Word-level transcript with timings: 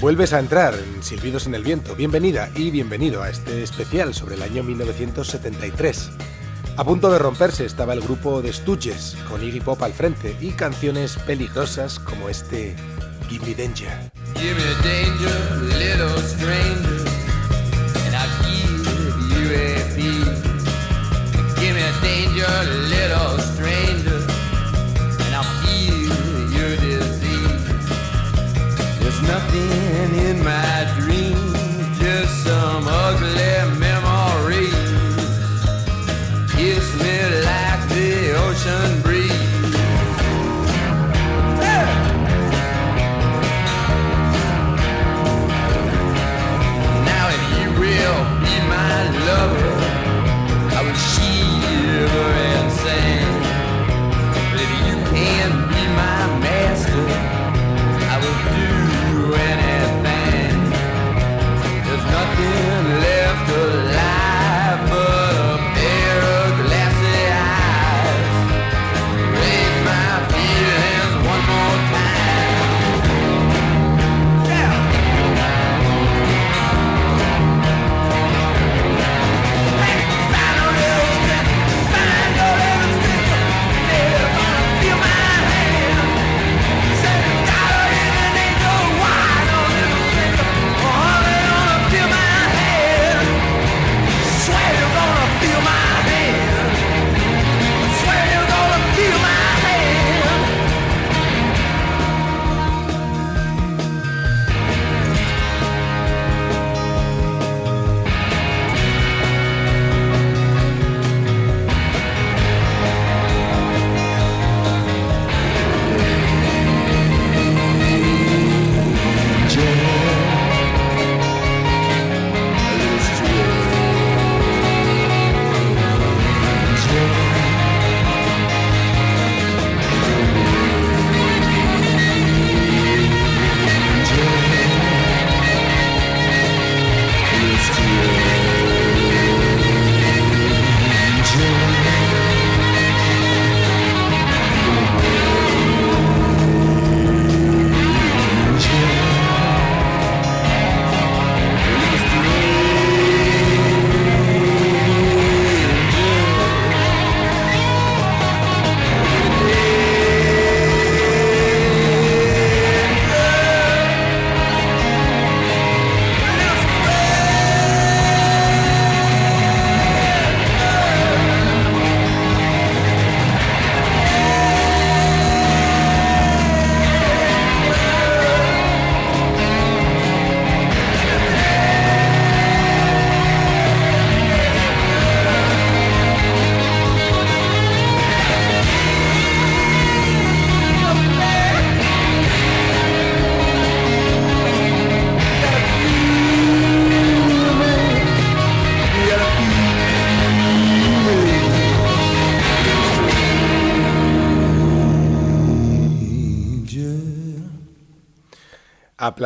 Vuelves 0.00 0.34
a 0.34 0.40
entrar 0.40 0.74
en 0.74 1.02
Silbidos 1.02 1.46
en 1.46 1.54
el 1.54 1.62
Viento. 1.62 1.96
Bienvenida 1.96 2.50
y 2.54 2.70
bienvenido 2.70 3.22
a 3.22 3.30
este 3.30 3.62
especial 3.62 4.12
sobre 4.12 4.34
el 4.34 4.42
año 4.42 4.62
1973. 4.62 6.10
A 6.76 6.84
punto 6.84 7.10
de 7.10 7.18
romperse 7.18 7.64
estaba 7.64 7.94
el 7.94 8.02
grupo 8.02 8.42
de 8.42 8.52
Stooges, 8.52 9.16
con 9.30 9.42
Iggy 9.42 9.60
Pop 9.60 9.82
al 9.82 9.94
frente 9.94 10.36
y 10.38 10.50
canciones 10.50 11.16
peligrosas 11.16 11.98
como 11.98 12.28
este 12.28 12.76
Give 13.30 13.46
Me 13.46 13.54
Danger. 13.54 14.12
Give 14.34 14.54
me 14.54 14.60
danger, 14.84 15.32
little 15.78 16.20
stranger, 16.22 17.04
give 21.58 21.74
you 21.74 21.82
a 21.82 21.92
danger, 22.02 22.64
little 22.90 23.38
stranger, 23.38 23.55
nothing 29.26 30.14
in 30.14 30.42
my 30.44 30.94
dreams, 30.94 31.05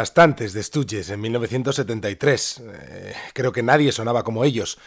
aplastantes 0.00 0.54
de 0.54 0.62
Stooges 0.62 1.10
en 1.10 1.20
1973. 1.20 2.62
Eh, 2.64 3.14
creo 3.34 3.52
que 3.52 3.62
nadie 3.62 3.92
sonaba 3.92 4.22
como 4.24 4.44
ellos. 4.44 4.78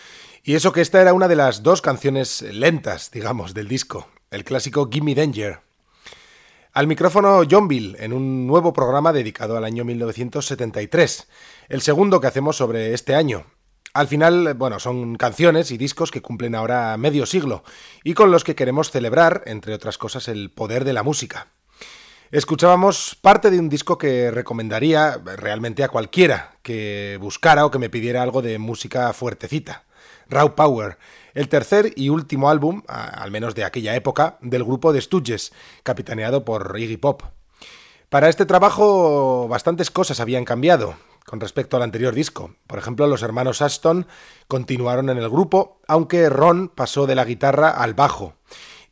Y 0.42 0.56
eso 0.56 0.74
que 0.74 0.82
esta 0.82 1.00
era 1.00 1.14
una 1.14 1.28
de 1.28 1.36
las 1.36 1.62
dos 1.62 1.84
canciones 1.84 2.42
lentas, 2.42 3.12
digamos, 3.12 3.54
del 3.54 3.68
disco, 3.68 4.08
el 4.32 4.44
clásico 4.44 4.90
Gimme 4.92 5.14
Danger. 5.14 5.60
Al 6.74 6.88
micrófono 6.88 7.44
John 7.48 7.68
Bill 7.68 7.96
en 8.00 8.12
un 8.12 8.48
nuevo 8.48 8.74
programa 8.74 9.14
dedicado 9.14 9.56
al 9.56 9.66
año 9.66 9.86
1973, 9.86 11.28
el 11.70 11.82
segundo 11.84 12.20
que 12.20 12.26
hacemos 12.26 12.58
sobre 12.58 12.96
este 12.96 13.14
año. 13.14 13.46
Al 13.94 14.08
final, 14.08 14.56
bueno, 14.56 14.80
son 14.80 15.16
canciones 15.16 15.70
y 15.70 15.78
discos 15.78 16.10
que 16.10 16.24
cumplen 16.24 16.56
ahora 16.56 16.98
medio 16.98 17.28
siglo 17.28 17.64
y 18.04 18.16
con 18.16 18.32
los 18.32 18.44
que 18.44 18.56
queremos 18.56 18.90
celebrar, 18.90 19.44
entre 19.46 19.76
otras 19.76 20.00
cosas, 20.00 20.28
el 20.28 20.50
poder 20.50 20.86
de 20.86 20.94
la 20.94 21.04
música. 21.04 21.50
Escuchábamos 22.34 23.16
parte 23.22 23.52
de 23.52 23.60
un 23.60 23.70
disco 23.70 24.00
que 24.00 24.32
recomendaría 24.32 25.22
realmente 25.38 25.84
a 25.84 25.88
cualquiera 25.90 26.58
que 26.64 27.20
buscara 27.22 27.64
o 27.64 27.70
que 27.70 27.78
me 27.78 27.92
pidiera 27.92 28.24
algo 28.24 28.42
de 28.42 28.58
música 28.58 29.14
fuertecita. 29.14 29.84
Raw 30.30 30.56
Power, 30.56 30.98
el 31.36 31.48
tercer 31.48 31.94
y 31.96 32.10
último 32.10 32.50
álbum, 32.50 32.82
al 32.88 33.30
menos 33.30 33.54
de 33.54 33.64
aquella 33.64 33.96
época, 33.96 34.40
del 34.42 34.64
grupo 34.64 34.92
de 34.94 35.02
Stooges, 35.02 35.54
capitaneado 35.84 36.44
por 36.44 36.74
Iggy 36.76 36.98
Pop. 36.98 37.22
Para 38.10 38.30
este 38.30 38.48
trabajo 38.48 39.48
bastantes 39.48 39.92
cosas 39.92 40.20
habían 40.20 40.44
cambiado 40.44 40.96
con 41.28 41.40
respecto 41.40 41.78
al 41.78 41.84
anterior 41.84 42.16
disco. 42.16 42.56
Por 42.66 42.80
ejemplo, 42.80 43.06
los 43.06 43.22
hermanos 43.22 43.62
Aston 43.62 44.08
continuaron 44.48 45.12
en 45.12 45.20
el 45.20 45.30
grupo, 45.30 45.82
aunque 45.88 46.30
Ron 46.30 46.70
pasó 46.70 47.06
de 47.06 47.14
la 47.14 47.26
guitarra 47.26 47.70
al 47.70 47.94
bajo 47.94 48.34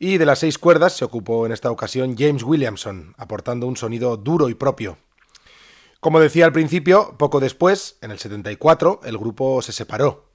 y 0.02 0.18
de 0.18 0.26
las 0.26 0.40
seis 0.40 0.58
cuerdas 0.58 0.96
se 0.96 1.04
ocupó 1.04 1.46
en 1.46 1.52
esta 1.52 1.70
ocasión 1.70 2.16
James 2.18 2.42
Williamson, 2.42 3.14
aportando 3.18 3.68
un 3.68 3.76
sonido 3.76 4.16
duro 4.16 4.48
y 4.48 4.54
propio. 4.54 4.98
Como 6.00 6.18
decía 6.18 6.44
al 6.44 6.52
principio, 6.52 7.14
poco 7.18 7.38
después, 7.38 7.98
en 8.00 8.10
el 8.10 8.18
74, 8.18 9.02
el 9.04 9.16
grupo 9.16 9.62
se 9.62 9.70
separó. 9.70 10.32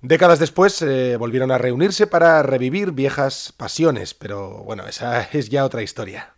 Décadas 0.00 0.38
después 0.38 0.80
eh, 0.80 1.18
volvieron 1.18 1.50
a 1.50 1.58
reunirse 1.58 2.06
para 2.06 2.42
revivir 2.42 2.92
viejas 2.92 3.52
pasiones, 3.54 4.14
pero 4.14 4.64
bueno, 4.64 4.86
esa 4.86 5.20
es 5.34 5.50
ya 5.50 5.66
otra 5.66 5.82
historia. 5.82 6.36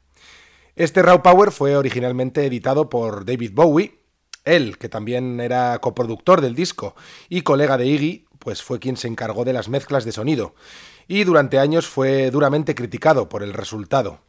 Este 0.74 1.02
Raw 1.02 1.22
Power 1.22 1.52
fue 1.52 1.76
originalmente 1.76 2.46
editado 2.46 2.90
por 2.90 3.24
David 3.24 3.52
Bowie, 3.54 4.00
él, 4.44 4.76
que 4.76 4.88
también 4.88 5.38
era 5.38 5.78
coproductor 5.78 6.40
del 6.40 6.56
disco 6.56 6.96
y 7.28 7.42
colega 7.42 7.78
de 7.78 7.86
Iggy, 7.86 8.26
pues 8.40 8.60
fue 8.60 8.80
quien 8.80 8.96
se 8.96 9.06
encargó 9.06 9.44
de 9.44 9.52
las 9.52 9.68
mezclas 9.68 10.04
de 10.04 10.10
sonido, 10.10 10.56
y 11.08 11.24
durante 11.24 11.58
años 11.58 11.86
fue 11.86 12.30
duramente 12.30 12.74
criticado 12.74 13.28
por 13.28 13.42
el 13.42 13.52
resultado. 13.52 14.20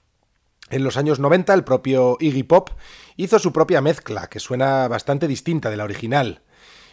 En 0.69 0.83
los 0.83 0.97
años 0.97 1.19
90 1.19 1.53
el 1.53 1.63
propio 1.63 2.17
Iggy 2.19 2.43
Pop 2.43 2.71
hizo 3.15 3.39
su 3.39 3.53
propia 3.53 3.81
mezcla, 3.81 4.27
que 4.27 4.39
suena 4.39 4.87
bastante 4.87 5.27
distinta 5.27 5.69
de 5.69 5.77
la 5.77 5.85
original. 5.85 6.41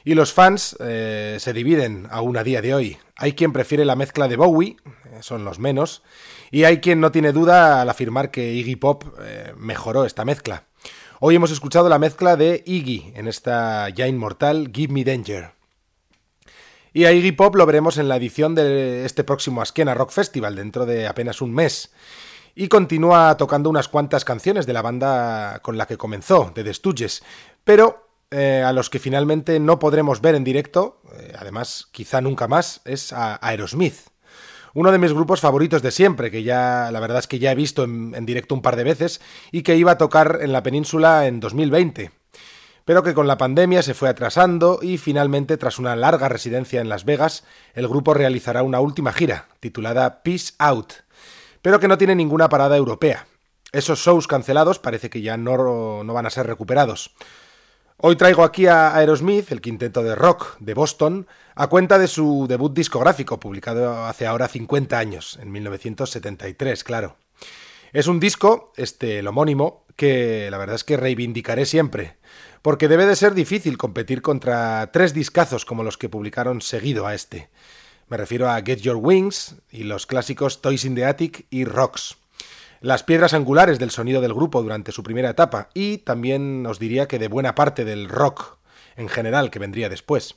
Y 0.05 0.15
los 0.15 0.33
fans 0.33 0.77
eh, 0.81 1.39
se 1.41 1.53
dividen 1.53 2.07
aún 2.11 2.37
a 2.37 2.45
día 2.45 2.61
de 2.61 2.75
hoy. 2.75 2.99
Hay 3.17 3.33
quien 3.33 3.53
prefiere 3.53 3.85
la 3.85 3.97
mezcla 3.97 4.29
de 4.29 4.37
Bowie, 4.37 4.77
eh, 4.87 5.19
son 5.23 5.45
los 5.45 5.59
menos, 5.59 6.03
y 6.51 6.65
hay 6.65 6.81
quien 6.81 7.01
no 7.01 7.11
tiene 7.11 7.33
duda 7.33 7.81
al 7.81 7.89
afirmar 7.89 8.31
que 8.31 8.53
Iggy 8.53 8.77
Pop 8.77 9.05
eh, 9.21 9.55
mejoró 9.57 10.05
esta 10.05 10.25
mezcla. 10.25 10.65
Hoy 11.21 11.37
hemos 11.37 11.51
escuchado 11.51 11.89
la 11.89 11.99
mezcla 11.99 12.37
de 12.37 12.63
Iggy 12.67 13.13
en 13.17 13.29
esta 13.29 13.89
ya 13.89 14.07
inmortal 14.07 14.71
Give 14.73 14.93
Me 14.93 15.05
Danger. 15.05 15.54
Y 16.97 17.07
a 17.07 17.13
Iggy 17.13 17.33
Pop 17.33 17.57
lo 17.57 17.67
veremos 17.67 17.99
en 17.99 18.07
la 18.07 18.15
edición 18.15 18.55
de 18.55 19.05
este 19.05 19.25
próximo 19.25 19.61
Askena 19.61 19.95
Rock 19.95 20.13
Festival 20.13 20.55
dentro 20.55 20.87
de 20.87 21.09
apenas 21.09 21.43
un 21.43 21.53
mes 21.53 21.93
y 22.55 22.69
continúa 22.69 23.37
tocando 23.37 23.69
unas 23.69 23.89
cuantas 23.89 24.25
canciones 24.25 24.65
de 24.65 24.75
la 24.75 24.81
banda 24.81 25.59
con 25.59 25.77
la 25.77 25.87
que 25.87 25.97
comenzó, 25.97 26.53
de 26.55 26.63
The 26.63 26.73
Stooges, 26.73 27.25
pero 27.65 28.07
eh, 28.31 28.63
a 28.65 28.73
los 28.73 28.91
que 28.91 29.01
finalmente 29.01 29.59
no 29.59 29.81
podremos 29.81 30.21
ver 30.21 30.37
en 30.37 30.45
directo, 30.45 31.03
eh, 31.19 31.33
además 31.37 31.89
quizá 31.91 32.21
nunca 32.21 32.47
más, 32.47 32.81
es 32.85 33.13
a 33.13 33.45
Aerosmith. 33.45 33.97
Uno 34.73 34.93
de 34.93 34.99
mis 34.99 35.13
grupos 35.13 35.41
favoritos 35.41 35.83
de 35.83 35.91
siempre, 35.91 36.31
que 36.31 36.45
ya 36.45 36.91
la 36.93 37.01
verdad 37.01 37.19
es 37.19 37.27
que 37.27 37.41
ya 37.41 37.51
he 37.51 37.57
visto 37.57 37.83
en, 37.83 38.15
en 38.15 38.25
directo 38.25 38.55
un 38.55 38.63
par 38.63 38.77
de 38.77 38.85
veces 38.85 39.21
y 39.51 39.63
que 39.63 39.75
iba 39.75 39.91
a 39.91 39.99
tocar 39.99 40.39
en 40.43 40.53
la 40.53 40.63
península 40.63 41.27
en 41.27 41.41
2020 41.41 42.13
pero 42.85 43.03
que 43.03 43.15
con 43.15 43.27
la 43.27 43.39
pandemia 43.39 43.83
se 43.83 43.95
fue 43.95 44.09
atrasando 44.09 44.79
y 44.83 44.99
finalmente, 44.99 45.57
tras 45.57 45.79
una 45.79 45.97
larga 45.97 46.29
residencia 46.29 46.81
en 46.81 46.89
Las 46.89 47.05
Vegas, 47.05 47.45
el 47.75 47.89
grupo 47.89 48.15
realizará 48.15 48.63
una 48.63 48.81
última 48.81 49.13
gira, 49.13 49.49
titulada 49.61 50.23
Peace 50.23 50.53
Out, 50.59 50.93
pero 51.63 51.81
que 51.81 51.89
no 51.89 51.99
tiene 51.99 52.15
ninguna 52.15 52.49
parada 52.49 52.77
europea. 52.77 53.27
Esos 53.73 54.01
shows 54.01 54.27
cancelados 54.27 54.79
parece 54.79 55.11
que 55.11 55.23
ya 55.23 55.37
no, 55.37 56.05
no 56.05 56.15
van 56.15 56.27
a 56.27 56.31
ser 56.31 56.47
recuperados. 56.47 57.15
Hoy 57.97 58.17
traigo 58.17 58.45
aquí 58.45 58.67
a 58.67 58.95
Aerosmith, 58.95 59.51
el 59.51 59.61
quinteto 59.61 60.03
de 60.03 60.15
rock 60.15 60.59
de 60.59 60.75
Boston, 60.75 61.27
a 61.55 61.69
cuenta 61.69 61.99
de 61.99 62.09
su 62.09 62.47
debut 62.49 62.75
discográfico, 62.75 63.41
publicado 63.41 64.05
hace 64.05 64.27
ahora 64.27 64.49
50 64.49 64.99
años, 64.99 65.39
en 65.41 65.51
1973, 65.53 66.85
claro. 66.85 67.17
Es 67.93 68.09
un 68.09 68.21
disco, 68.21 68.73
este, 68.77 69.21
el 69.21 69.29
homónimo, 69.29 69.85
que 69.97 70.49
la 70.51 70.59
verdad 70.59 70.75
es 70.75 70.85
que 70.85 70.97
reivindicaré 70.97 71.65
siempre, 71.65 72.17
porque 72.65 72.89
debe 72.89 73.05
de 73.05 73.15
ser 73.15 73.35
difícil 73.35 73.77
competir 73.77 74.23
contra 74.23 74.91
tres 74.91 75.13
discazos 75.13 75.67
como 75.67 75.85
los 75.85 75.99
que 75.99 76.09
publicaron 76.09 76.63
seguido 76.63 77.07
a 77.07 77.15
este. 77.15 77.51
Me 78.09 78.17
refiero 78.17 78.49
a 78.49 78.59
Get 78.63 78.79
Your 78.79 78.97
Wings 78.97 79.57
y 79.71 79.83
los 79.83 80.07
clásicos 80.07 80.63
Toys 80.63 80.87
in 80.87 80.95
the 80.95 81.05
Attic 81.05 81.45
y 81.51 81.67
Rocks. 81.67 82.17
Las 82.81 83.03
piedras 83.03 83.35
angulares 83.35 83.79
del 83.79 83.91
sonido 83.91 84.23
del 84.23 84.33
grupo 84.33 84.63
durante 84.63 84.93
su 84.93 85.03
primera 85.03 85.29
etapa 85.29 85.69
y 85.75 85.99
también 85.99 86.65
os 86.65 86.79
diría 86.79 87.07
que 87.07 87.19
de 87.19 87.29
buena 87.29 87.55
parte 87.55 87.85
del 87.85 88.09
rock 88.09 88.57
en 88.97 89.11
general 89.11 89.51
que 89.51 89.59
vendría 89.59 89.91
después. 89.91 90.37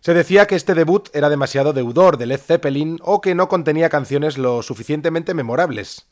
Se 0.00 0.14
decía 0.14 0.48
que 0.48 0.56
este 0.56 0.74
debut 0.74 1.08
era 1.14 1.28
demasiado 1.28 1.72
deudor 1.72 2.16
de 2.16 2.26
Led 2.26 2.40
Zeppelin 2.40 2.98
o 3.00 3.20
que 3.20 3.36
no 3.36 3.46
contenía 3.46 3.90
canciones 3.90 4.38
lo 4.38 4.60
suficientemente 4.62 5.34
memorables. 5.34 6.08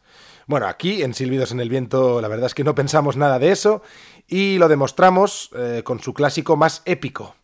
Bueno, 0.47 0.67
aquí 0.67 1.03
en 1.03 1.15
Silbidos 1.15 1.53
en 1.53 1.61
el 1.61 1.69
Viento 1.69 2.21
la 2.21 2.29
verdad 2.29 2.47
es 2.47 2.55
que 2.55 2.65
no 2.65 2.75
pensamos 2.75 3.17
nada 3.17 3.39
de 3.39 3.53
eso 3.53 3.83
y 4.31 4.59
lo 4.59 4.69
demostramos 4.69 5.51
eh, 5.55 5.83
con 5.85 6.01
su 6.01 6.15
clásico 6.15 6.57
más 6.57 6.81
épico, 6.87 7.35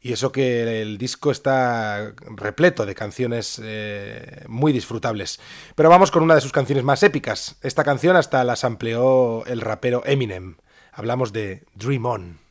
y 0.00 0.12
eso 0.12 0.30
que 0.30 0.80
el 0.80 0.96
disco 0.96 1.30
está 1.30 2.14
repleto 2.20 2.86
de 2.86 2.94
canciones 2.94 3.60
eh, 3.62 4.44
muy 4.46 4.72
disfrutables. 4.72 5.40
Pero 5.74 5.90
vamos 5.90 6.10
con 6.10 6.22
una 6.22 6.36
de 6.36 6.40
sus 6.40 6.52
canciones 6.52 6.84
más 6.84 7.02
épicas. 7.02 7.56
Esta 7.62 7.82
canción 7.82 8.16
hasta 8.16 8.44
la 8.44 8.56
amplió 8.62 9.44
el 9.46 9.60
rapero 9.60 10.02
Eminem. 10.06 10.56
Hablamos 10.92 11.32
de 11.32 11.64
Dream 11.74 12.06
On. 12.06 12.47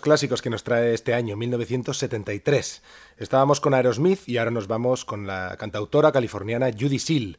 Clásicos 0.00 0.42
que 0.42 0.50
nos 0.50 0.64
trae 0.64 0.94
este 0.94 1.14
año, 1.14 1.36
1973. 1.36 2.82
Estábamos 3.18 3.60
con 3.60 3.74
Aerosmith 3.74 4.28
y 4.28 4.38
ahora 4.38 4.50
nos 4.50 4.68
vamos 4.68 5.04
con 5.04 5.26
la 5.26 5.56
cantautora 5.58 6.12
californiana 6.12 6.70
Judy 6.70 6.98
Seal, 6.98 7.38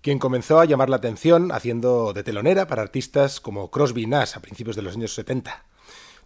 quien 0.00 0.18
comenzó 0.18 0.60
a 0.60 0.64
llamar 0.64 0.90
la 0.90 0.96
atención 0.96 1.52
haciendo 1.52 2.12
de 2.12 2.22
telonera 2.22 2.66
para 2.66 2.82
artistas 2.82 3.40
como 3.40 3.70
Crosby 3.70 4.06
Nash 4.06 4.36
a 4.36 4.40
principios 4.40 4.76
de 4.76 4.82
los 4.82 4.96
años 4.96 5.14
70. 5.14 5.64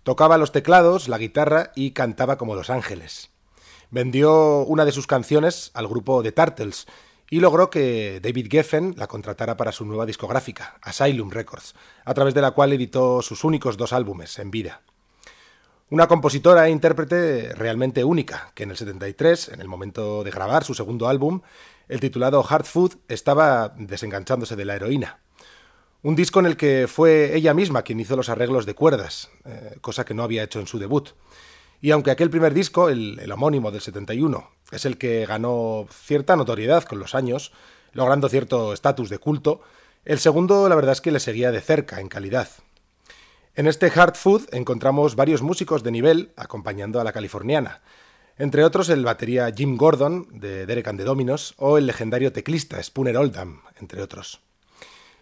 Tocaba 0.03 0.39
los 0.39 0.53
teclados, 0.53 1.09
la 1.09 1.19
guitarra 1.19 1.73
y 1.75 1.91
cantaba 1.91 2.39
como 2.39 2.55
Los 2.55 2.71
Ángeles. 2.71 3.31
Vendió 3.91 4.61
una 4.61 4.85
de 4.85 4.93
sus 4.93 5.07
canciones 5.07 5.71
al 5.75 5.89
grupo 5.89 6.23
The 6.23 6.33
Turtles 6.33 6.87
y 7.29 7.41
logró 7.41 7.71
que 7.71 8.21
David 8.23 8.49
Geffen 8.51 8.95
la 8.97 9.09
contratara 9.09 9.57
para 9.57 9.73
su 9.73 9.85
nueva 9.85 10.07
discográfica, 10.07 10.79
Asylum 10.83 11.31
Records, 11.31 11.75
a 12.05 12.15
través 12.15 12.35
de 12.35 12.41
la 12.41 12.53
cual 12.53 12.73
editó 12.73 13.21
sus 13.23 13.43
únicos 13.43 13.77
dos 13.77 13.93
álbumes 13.93 14.39
en 14.39 14.51
vida. 14.51 14.83
Una 15.89 16.09
compositora 16.09 16.67
e 16.67 16.71
intérprete 16.71 17.55
realmente 17.55 18.03
única, 18.03 18.51
que 18.57 18.65
en 18.65 18.73
el 18.73 18.77
73, 18.77 19.51
en 19.51 19.61
el 19.61 19.69
momento 19.69 20.25
de 20.25 20.33
grabar 20.33 20.65
su 20.65 20.75
segundo 20.75 21.07
álbum, 21.07 21.43
el 21.87 22.01
titulado 22.01 22.45
Hard 22.45 22.65
Food, 22.65 22.97
estaba 23.07 23.73
desenganchándose 23.79 24.57
de 24.57 24.65
la 24.65 24.75
heroína. 24.75 25.21
Un 26.03 26.17
disco 26.17 26.41
en 26.41 26.47
el 26.47 26.57
que 26.57 26.89
fue 26.89 27.37
ella 27.37 27.55
misma 27.55 27.83
quien 27.83 28.01
hizo 28.01 28.17
los 28.17 28.29
arreglos 28.29 28.67
de 28.67 28.75
cuerdas, 28.75 29.31
eh, 29.45 29.77
cosa 29.81 30.05
que 30.05 30.13
no 30.13 30.25
había 30.25 30.43
hecho 30.43 30.59
en 30.59 30.67
su 30.67 30.81
debut. 30.81 31.11
Y 31.81 31.93
aunque 31.93 32.11
aquel 32.11 32.31
primer 32.31 32.53
disco, 32.53 32.89
el, 32.89 33.21
el 33.21 33.31
homónimo 33.31 33.71
del 33.71 33.81
71, 33.81 34.51
es 34.73 34.87
el 34.87 34.99
que 34.99 35.25
ganó 35.25 35.87
cierta 35.93 36.35
notoriedad 36.35 36.83
con 36.83 36.99
los 36.99 37.15
años, 37.15 37.53
logrando 37.93 38.29
cierto 38.29 38.73
estatus 38.73 39.09
de 39.09 39.19
culto, 39.19 39.61
el 40.05 40.19
segundo 40.19 40.69
la 40.69 40.75
verdad 40.75 40.93
es 40.93 41.01
que 41.01 41.13
le 41.13 41.21
seguía 41.21 41.53
de 41.53 41.61
cerca 41.61 42.01
en 42.01 42.09
calidad. 42.09 42.49
En 43.57 43.67
este 43.67 43.87
Hard 43.87 44.17
Food 44.17 44.49
encontramos 44.53 45.17
varios 45.17 45.41
músicos 45.41 45.83
de 45.83 45.91
nivel 45.91 46.31
acompañando 46.37 47.01
a 47.01 47.05
la 47.05 47.13
californiana, 47.13 47.81
entre 48.37 48.65
otros 48.65 48.91
el 48.91 49.03
batería 49.03 49.51
Jim 49.51 49.79
Gordon 49.79 50.29
de 50.31 50.67
Derek 50.67 50.89
and 50.89 50.99
the 50.99 51.05
Dominos 51.05 51.55
o 51.57 51.79
el 51.79 51.87
legendario 51.87 52.35
teclista 52.35 52.83
Spooner 52.83 53.17
Oldham, 53.17 53.63
entre 53.81 54.03
otros. 54.03 54.43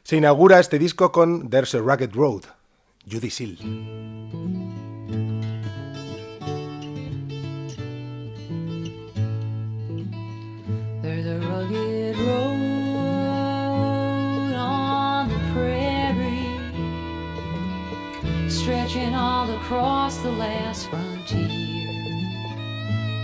Se 0.03 0.17
inaugura 0.17 0.59
este 0.59 0.81
disco 0.81 1.13
con 1.13 1.49
There's 1.49 1.77
a 1.77 1.79
Rugged 1.79 2.13
Road, 2.13 2.43
Judy 3.09 3.31
Seal. 3.31 3.57
Across 19.65 20.19
the 20.19 20.31
last 20.31 20.91
frontier. 20.91 21.89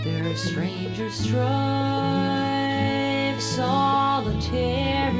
There 0.03 0.27
are 0.27 0.35
strangers 0.35 1.13
strive 1.13 1.39
solitary. 3.39 5.11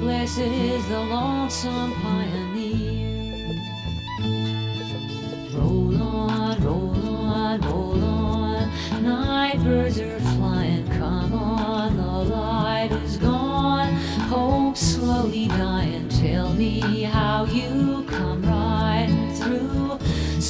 Blessed 0.00 0.38
is 0.38 0.86
the 0.88 1.00
lonesome 1.00 1.94
pioneer. 1.94 3.56
Roll 5.54 5.96
on, 6.02 6.62
roll 6.62 7.08
on, 7.08 7.60
roll 7.62 8.04
on. 8.04 8.70
Night 9.02 9.64
birds 9.64 9.98
are 9.98 10.20
flying. 10.20 10.86
Come 10.88 11.32
on, 11.32 11.96
the 11.96 12.34
light 12.34 12.92
is 13.02 13.16
gone. 13.16 13.94
Hope 14.28 14.76
slowly 14.76 15.48
dying. 15.48 16.06
Tell 16.10 16.52
me 16.52 17.04
how 17.04 17.46
you 17.46 18.04
come. 18.10 18.43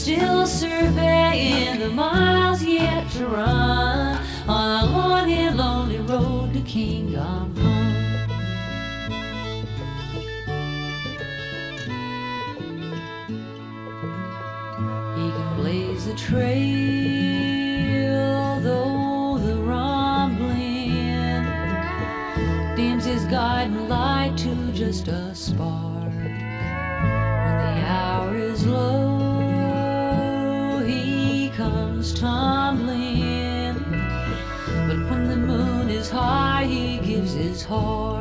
Still 0.05 0.47
surveying 0.47 1.79
the 1.79 1.89
miles 1.89 2.63
yet 2.63 3.11
to 3.13 3.27
run 3.27 4.23
on 4.47 4.85
a 4.85 4.93
long 4.93 5.33
and 5.33 5.57
lonely 5.57 5.97
road 5.97 6.53
to 6.53 6.61
kingdom 6.61 7.54
his 37.55 37.63
heart. 37.63 38.14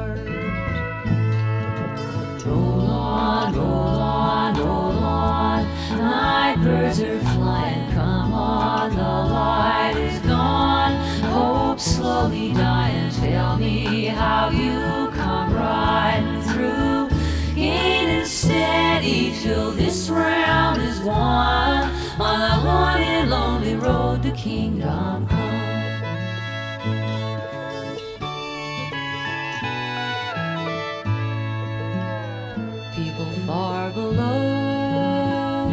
Below 33.94 35.70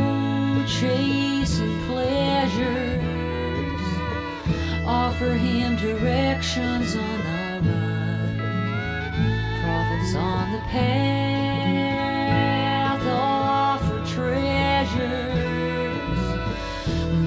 chasing 0.67 1.81
pleasures 1.87 3.01
offer 4.87 5.33
him 5.33 5.77
directions 5.77 6.97
on 6.97 7.19
the 7.19 7.61
run 7.71 8.37
prophets 9.63 10.15
on 10.15 10.53
the 10.53 10.61
path 10.69 12.01
offer 13.07 14.05
treasures 14.05 15.01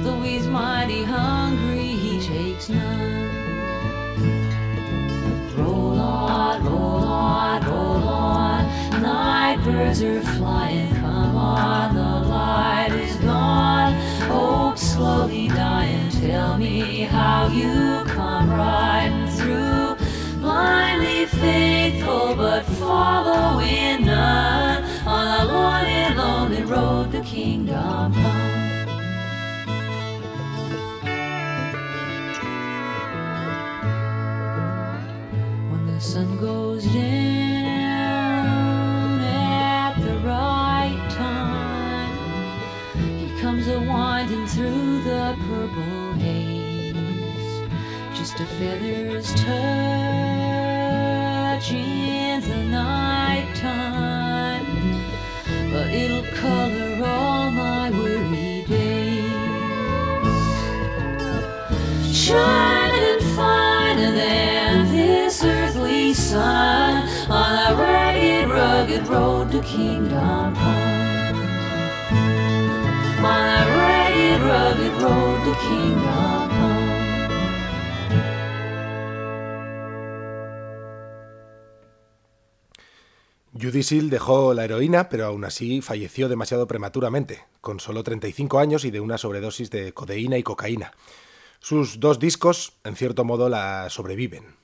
though 0.04 0.22
he's 0.22 0.46
mighty 0.48 1.04
hungry 1.04 1.88
he 1.88 2.20
takes 2.22 2.70
none 2.70 3.44
Roll 5.56 6.00
on, 6.00 6.66
roll 6.66 7.04
on, 7.04 7.64
roll 7.66 8.08
on. 8.08 8.66
Night 9.02 9.64
birds 9.64 10.02
are 10.02 10.22
flying. 10.22 10.43
How 17.14 17.48
you 17.50 17.93
Judy 83.64 84.10
dejó 84.10 84.54
la 84.54 84.66
heroína, 84.66 85.08
pero 85.08 85.26
aún 85.26 85.46
así 85.46 85.82
falleció 85.82 86.28
demasiado 86.28 86.68
prematuramente, 86.68 87.46
con 87.62 87.80
solo 87.80 88.04
35 88.04 88.60
años 88.60 88.84
y 88.84 88.92
de 88.92 89.00
una 89.00 89.18
sobredosis 89.18 89.70
de 89.70 89.94
codeína 89.94 90.38
y 90.38 90.44
cocaína. 90.44 90.92
Sus 91.60 92.02
dos 92.02 92.20
discos, 92.20 92.74
en 92.84 92.98
cierto 92.98 93.24
modo, 93.24 93.48
la 93.48 93.90
sobreviven. 93.90 94.63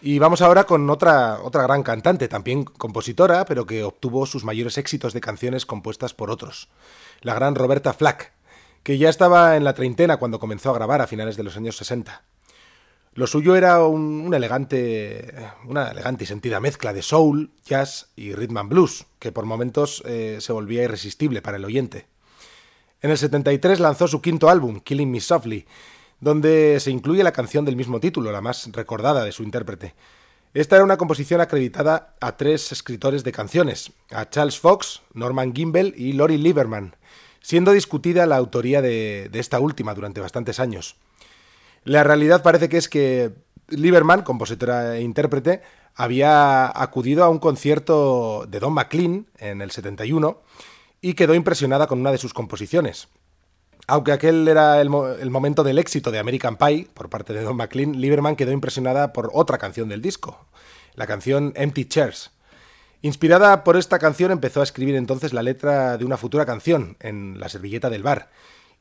Y 0.00 0.18
vamos 0.20 0.42
ahora 0.42 0.64
con 0.64 0.88
otra, 0.90 1.40
otra 1.42 1.64
gran 1.64 1.82
cantante, 1.82 2.28
también 2.28 2.64
compositora, 2.64 3.44
pero 3.44 3.66
que 3.66 3.82
obtuvo 3.82 4.26
sus 4.26 4.44
mayores 4.44 4.78
éxitos 4.78 5.12
de 5.12 5.20
canciones 5.20 5.66
compuestas 5.66 6.14
por 6.14 6.30
otros. 6.30 6.68
La 7.20 7.34
gran 7.34 7.56
Roberta 7.56 7.92
Flack, 7.92 8.32
que 8.84 8.96
ya 8.96 9.08
estaba 9.08 9.56
en 9.56 9.64
la 9.64 9.74
treintena 9.74 10.18
cuando 10.18 10.38
comenzó 10.38 10.70
a 10.70 10.74
grabar 10.74 11.00
a 11.00 11.08
finales 11.08 11.36
de 11.36 11.42
los 11.42 11.56
años 11.56 11.76
60. 11.76 12.22
Lo 13.14 13.26
suyo 13.26 13.56
era 13.56 13.84
un, 13.84 14.32
elegante, 14.32 15.34
una 15.66 15.88
elegante 15.88 16.22
y 16.22 16.26
sentida 16.28 16.60
mezcla 16.60 16.92
de 16.92 17.02
soul, 17.02 17.50
jazz 17.64 18.10
y 18.14 18.32
rhythm 18.32 18.58
and 18.58 18.70
blues, 18.70 19.06
que 19.18 19.32
por 19.32 19.44
momentos 19.44 20.04
eh, 20.06 20.38
se 20.40 20.52
volvía 20.52 20.84
irresistible 20.84 21.42
para 21.42 21.56
el 21.56 21.64
oyente. 21.64 22.06
En 23.00 23.10
el 23.10 23.18
73 23.18 23.80
lanzó 23.80 24.06
su 24.06 24.20
quinto 24.20 24.48
álbum, 24.48 24.78
Killing 24.80 25.10
Me 25.10 25.20
Softly, 25.20 25.66
donde 26.20 26.78
se 26.80 26.90
incluye 26.90 27.22
la 27.22 27.32
canción 27.32 27.64
del 27.64 27.76
mismo 27.76 28.00
título, 28.00 28.32
la 28.32 28.40
más 28.40 28.70
recordada 28.72 29.24
de 29.24 29.32
su 29.32 29.42
intérprete. 29.42 29.94
Esta 30.54 30.76
era 30.76 30.84
una 30.84 30.96
composición 30.96 31.40
acreditada 31.40 32.14
a 32.20 32.36
tres 32.36 32.72
escritores 32.72 33.22
de 33.22 33.32
canciones, 33.32 33.92
a 34.10 34.28
Charles 34.28 34.58
Fox, 34.58 35.02
Norman 35.12 35.54
Gimbel 35.54 35.94
y 35.96 36.14
Lori 36.14 36.38
Lieberman, 36.38 36.96
siendo 37.40 37.72
discutida 37.72 38.26
la 38.26 38.36
autoría 38.36 38.80
de, 38.80 39.30
esta 39.34 39.60
última 39.60 39.94
durante 39.94 40.20
bastantes 40.20 40.58
años. 40.58 40.96
La 41.84 42.02
realidad 42.02 42.42
parece 42.42 42.68
que 42.68 42.78
es 42.78 42.88
que 42.88 43.32
Lieberman, 43.68 44.22
compositora 44.22 44.96
e 44.96 45.02
intérprete, 45.02 45.62
había 45.94 46.66
acudido 46.80 47.24
a 47.24 47.28
un 47.28 47.38
concierto 47.38 48.46
de 48.48 48.60
Don 48.60 48.72
McLean 48.72 49.26
en 49.38 49.60
el 49.60 49.70
71 49.70 50.40
y 51.00 51.14
quedó 51.14 51.34
impresionada 51.34 51.86
con 51.86 52.00
una 52.00 52.12
de 52.12 52.18
sus 52.18 52.32
composiciones. 52.32 53.08
Aunque 53.90 54.12
aquel 54.12 54.46
era 54.46 54.82
el, 54.82 54.90
momento 54.90 55.64
del 55.64 55.78
éxito 55.78 56.10
de 56.10 56.18
American 56.18 56.58
Pie 56.58 56.88
por 56.92 57.08
parte 57.08 57.32
de 57.32 57.40
Don 57.40 57.56
McLean, 57.56 57.92
Lieberman 57.98 58.36
quedó 58.36 58.52
impresionada 58.52 59.14
por 59.14 59.30
otra 59.32 59.56
canción 59.56 59.88
del 59.88 60.02
disco, 60.02 60.46
la 60.94 61.06
canción 61.06 61.54
Empty 61.56 61.86
Chairs. 61.86 62.32
Inspirada 63.00 63.64
por 63.64 63.78
esta 63.78 63.98
canción 63.98 64.30
empezó 64.30 64.60
a 64.60 64.64
escribir 64.64 64.94
entonces 64.94 65.32
la 65.32 65.42
letra 65.42 65.96
de 65.96 66.04
una 66.04 66.18
futura 66.18 66.44
canción 66.44 66.98
en 67.00 67.40
la 67.40 67.48
servilleta 67.48 67.88
del 67.88 68.02
bar, 68.02 68.28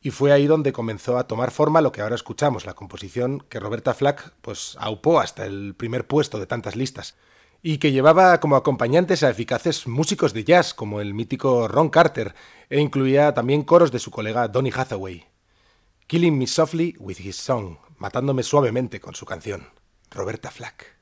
y 0.02 0.12
fue 0.12 0.34
ahí 0.34 0.46
donde 0.46 0.74
comenzó 0.74 1.18
a 1.18 1.26
tomar 1.26 1.52
forma 1.52 1.80
lo 1.80 1.94
que 1.94 2.02
ahora 2.02 2.16
escuchamos, 2.16 2.66
la 2.66 2.74
composición 2.74 3.40
que 3.48 3.62
Roberta 3.62 3.94
Flack 3.94 4.34
pues 4.42 4.76
aupó 4.78 5.22
hasta 5.22 5.46
el 5.46 5.74
primer 5.74 6.06
puesto 6.06 6.38
de 6.38 6.48
tantas 6.48 6.76
listas 6.76 7.16
y 7.62 7.78
que 7.78 7.92
llevaba 7.92 8.40
como 8.40 8.56
acompañantes 8.56 9.24
a 9.24 9.30
eficaces 9.30 9.88
músicos 9.88 10.34
de 10.34 10.44
jazz 10.44 10.74
como 10.74 11.02
el 11.02 11.14
mítico 11.14 11.68
Ron 11.68 11.90
Carter 11.90 12.36
e 12.70 12.80
incluía 12.80 13.34
también 13.34 13.64
coros 13.64 13.92
de 13.92 14.00
su 14.00 14.12
colega 14.12 14.48
Donny 14.48 14.72
Hathaway. 14.74 15.26
Killing 16.08 16.38
Me 16.38 16.48
Softly 16.48 16.96
with 17.00 17.20
His 17.20 17.36
Song, 17.36 17.78
matándome 17.98 18.44
suavemente 18.44 19.00
con 19.00 19.16
su 19.16 19.26
canción. 19.26 19.68
Roberta 20.10 20.52
Flack. 20.52 20.96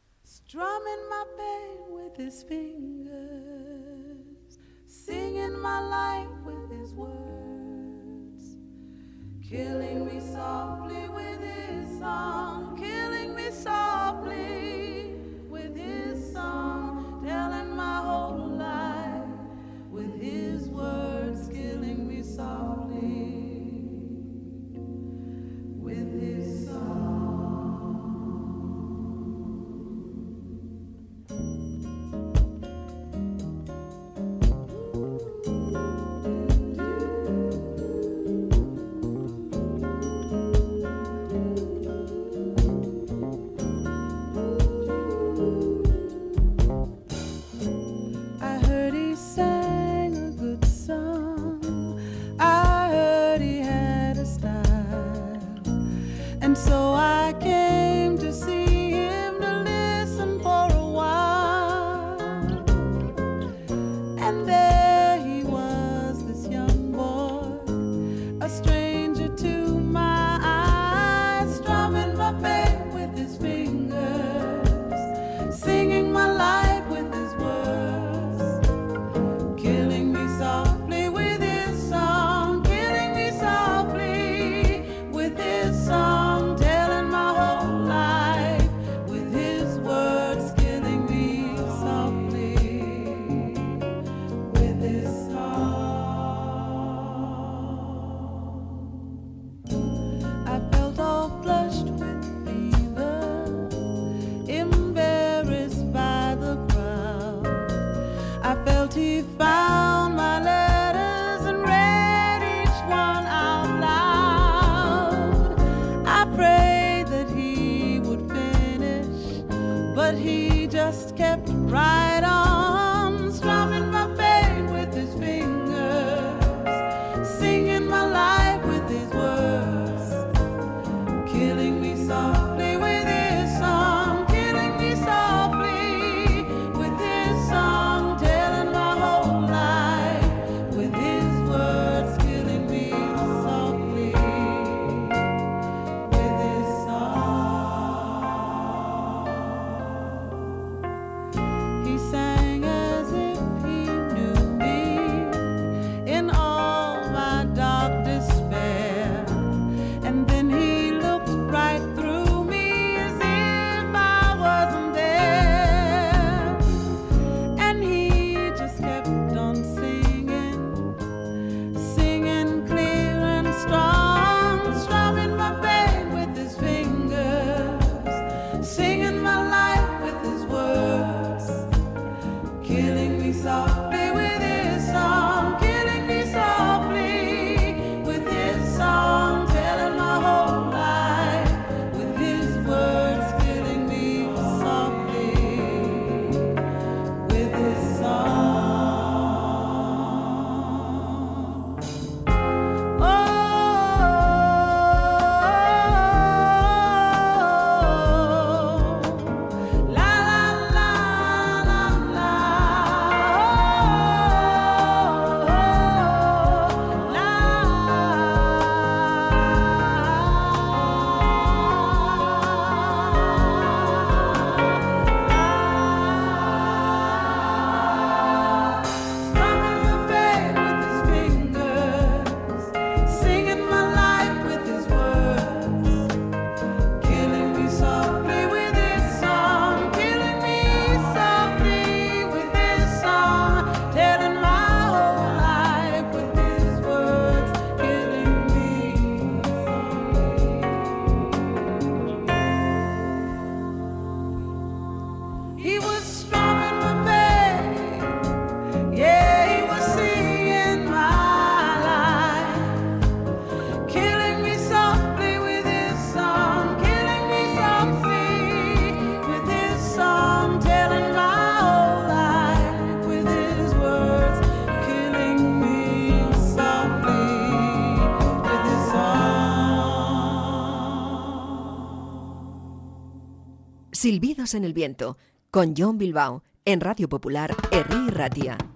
En 284.55 284.63
el 284.63 284.73
viento, 284.73 285.17
con 285.51 285.73
John 285.77 285.97
Bilbao, 285.97 286.43
en 286.65 286.81
Radio 286.81 287.07
Popular, 287.07 287.55
Herri 287.71 288.09
Ratia. 288.09 288.74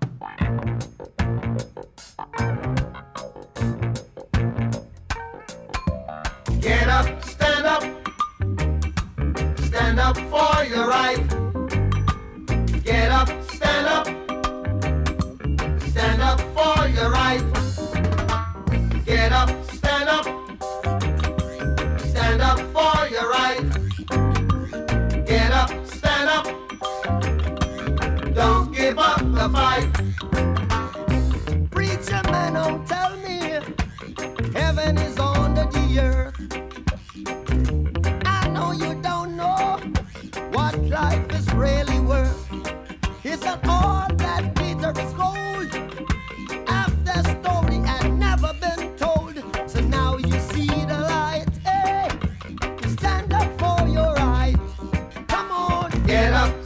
Get 56.10 56.34
up, 56.34 56.50
stand 56.50 56.56
up, 56.56 56.59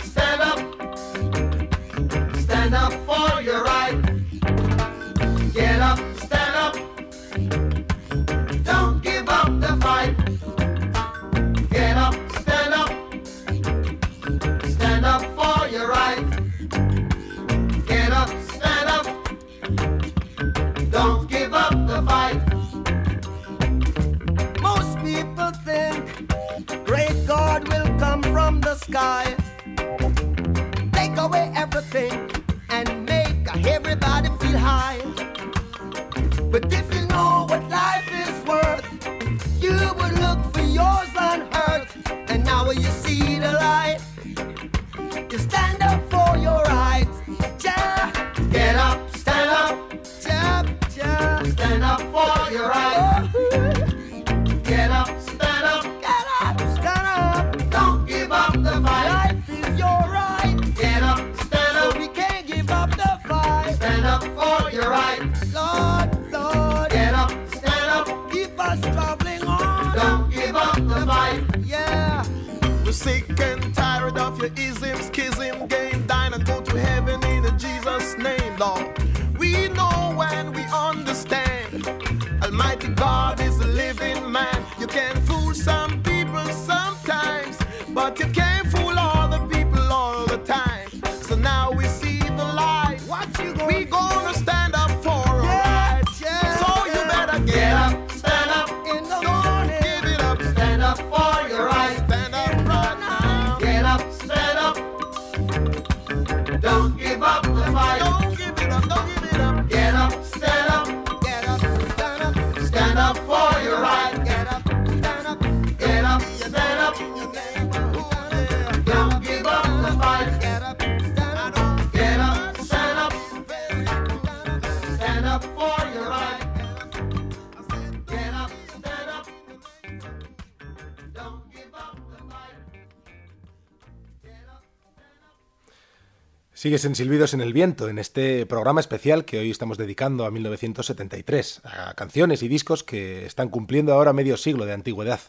Sigues 136.64 136.86
en 136.86 136.96
Silbidos 136.96 137.34
en 137.34 137.42
el 137.42 137.52
Viento, 137.52 137.90
en 137.90 138.00
este 138.00 138.46
programa 138.46 138.80
especial 138.80 139.26
que 139.26 139.38
hoy 139.38 139.52
estamos 139.52 139.78
dedicando 139.78 140.26
a 140.26 140.32
1973, 140.32 141.60
a 141.66 141.94
canciones 141.94 142.42
y 142.42 142.48
discos 142.48 142.86
que 142.86 143.26
están 143.26 143.50
cumpliendo 143.50 143.92
ahora 143.92 144.14
medio 144.14 144.38
siglo 144.38 144.66
de 144.66 144.72
antigüedad. 144.72 145.20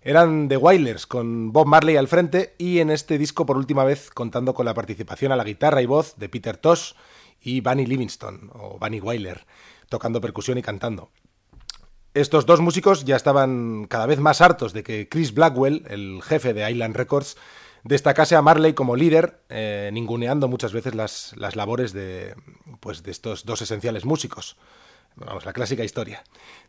Eran 0.00 0.48
The 0.48 0.56
Wailers 0.56 1.08
con 1.08 1.52
Bob 1.52 1.66
Marley 1.66 1.96
al 1.96 2.06
frente 2.06 2.54
y 2.56 2.78
en 2.78 2.90
este 2.90 3.18
disco 3.18 3.46
por 3.46 3.56
última 3.56 3.82
vez 3.82 4.10
contando 4.10 4.54
con 4.54 4.64
la 4.64 4.74
participación 4.74 5.32
a 5.32 5.36
la 5.36 5.42
guitarra 5.42 5.82
y 5.82 5.86
voz 5.86 6.14
de 6.18 6.28
Peter 6.28 6.56
Tosh 6.56 6.92
y 7.40 7.60
Bunny 7.60 7.86
Livingston, 7.86 8.52
o 8.54 8.78
Bunny 8.78 9.00
Wailer, 9.00 9.46
tocando 9.88 10.20
percusión 10.20 10.56
y 10.56 10.62
cantando. 10.62 11.10
Estos 12.14 12.46
dos 12.46 12.60
músicos 12.60 13.04
ya 13.04 13.16
estaban 13.16 13.88
cada 13.88 14.06
vez 14.06 14.20
más 14.20 14.40
hartos 14.40 14.72
de 14.72 14.84
que 14.84 15.08
Chris 15.08 15.34
Blackwell, 15.34 15.84
el 15.90 16.22
jefe 16.22 16.54
de 16.54 16.70
Island 16.70 16.94
Records, 16.94 17.36
destacase 17.84 18.34
a 18.34 18.42
Marley 18.42 18.72
como 18.72 18.96
líder, 18.96 19.42
eh, 19.48 19.90
ninguneando 19.92 20.48
muchas 20.48 20.72
veces 20.72 20.94
las, 20.94 21.34
las 21.36 21.54
labores 21.54 21.92
de, 21.92 22.34
pues, 22.80 23.02
de 23.02 23.10
estos 23.10 23.44
dos 23.44 23.62
esenciales 23.62 24.04
músicos. 24.04 24.56
Vamos, 25.16 25.44
la 25.44 25.52
clásica 25.52 25.84
historia. 25.84 26.24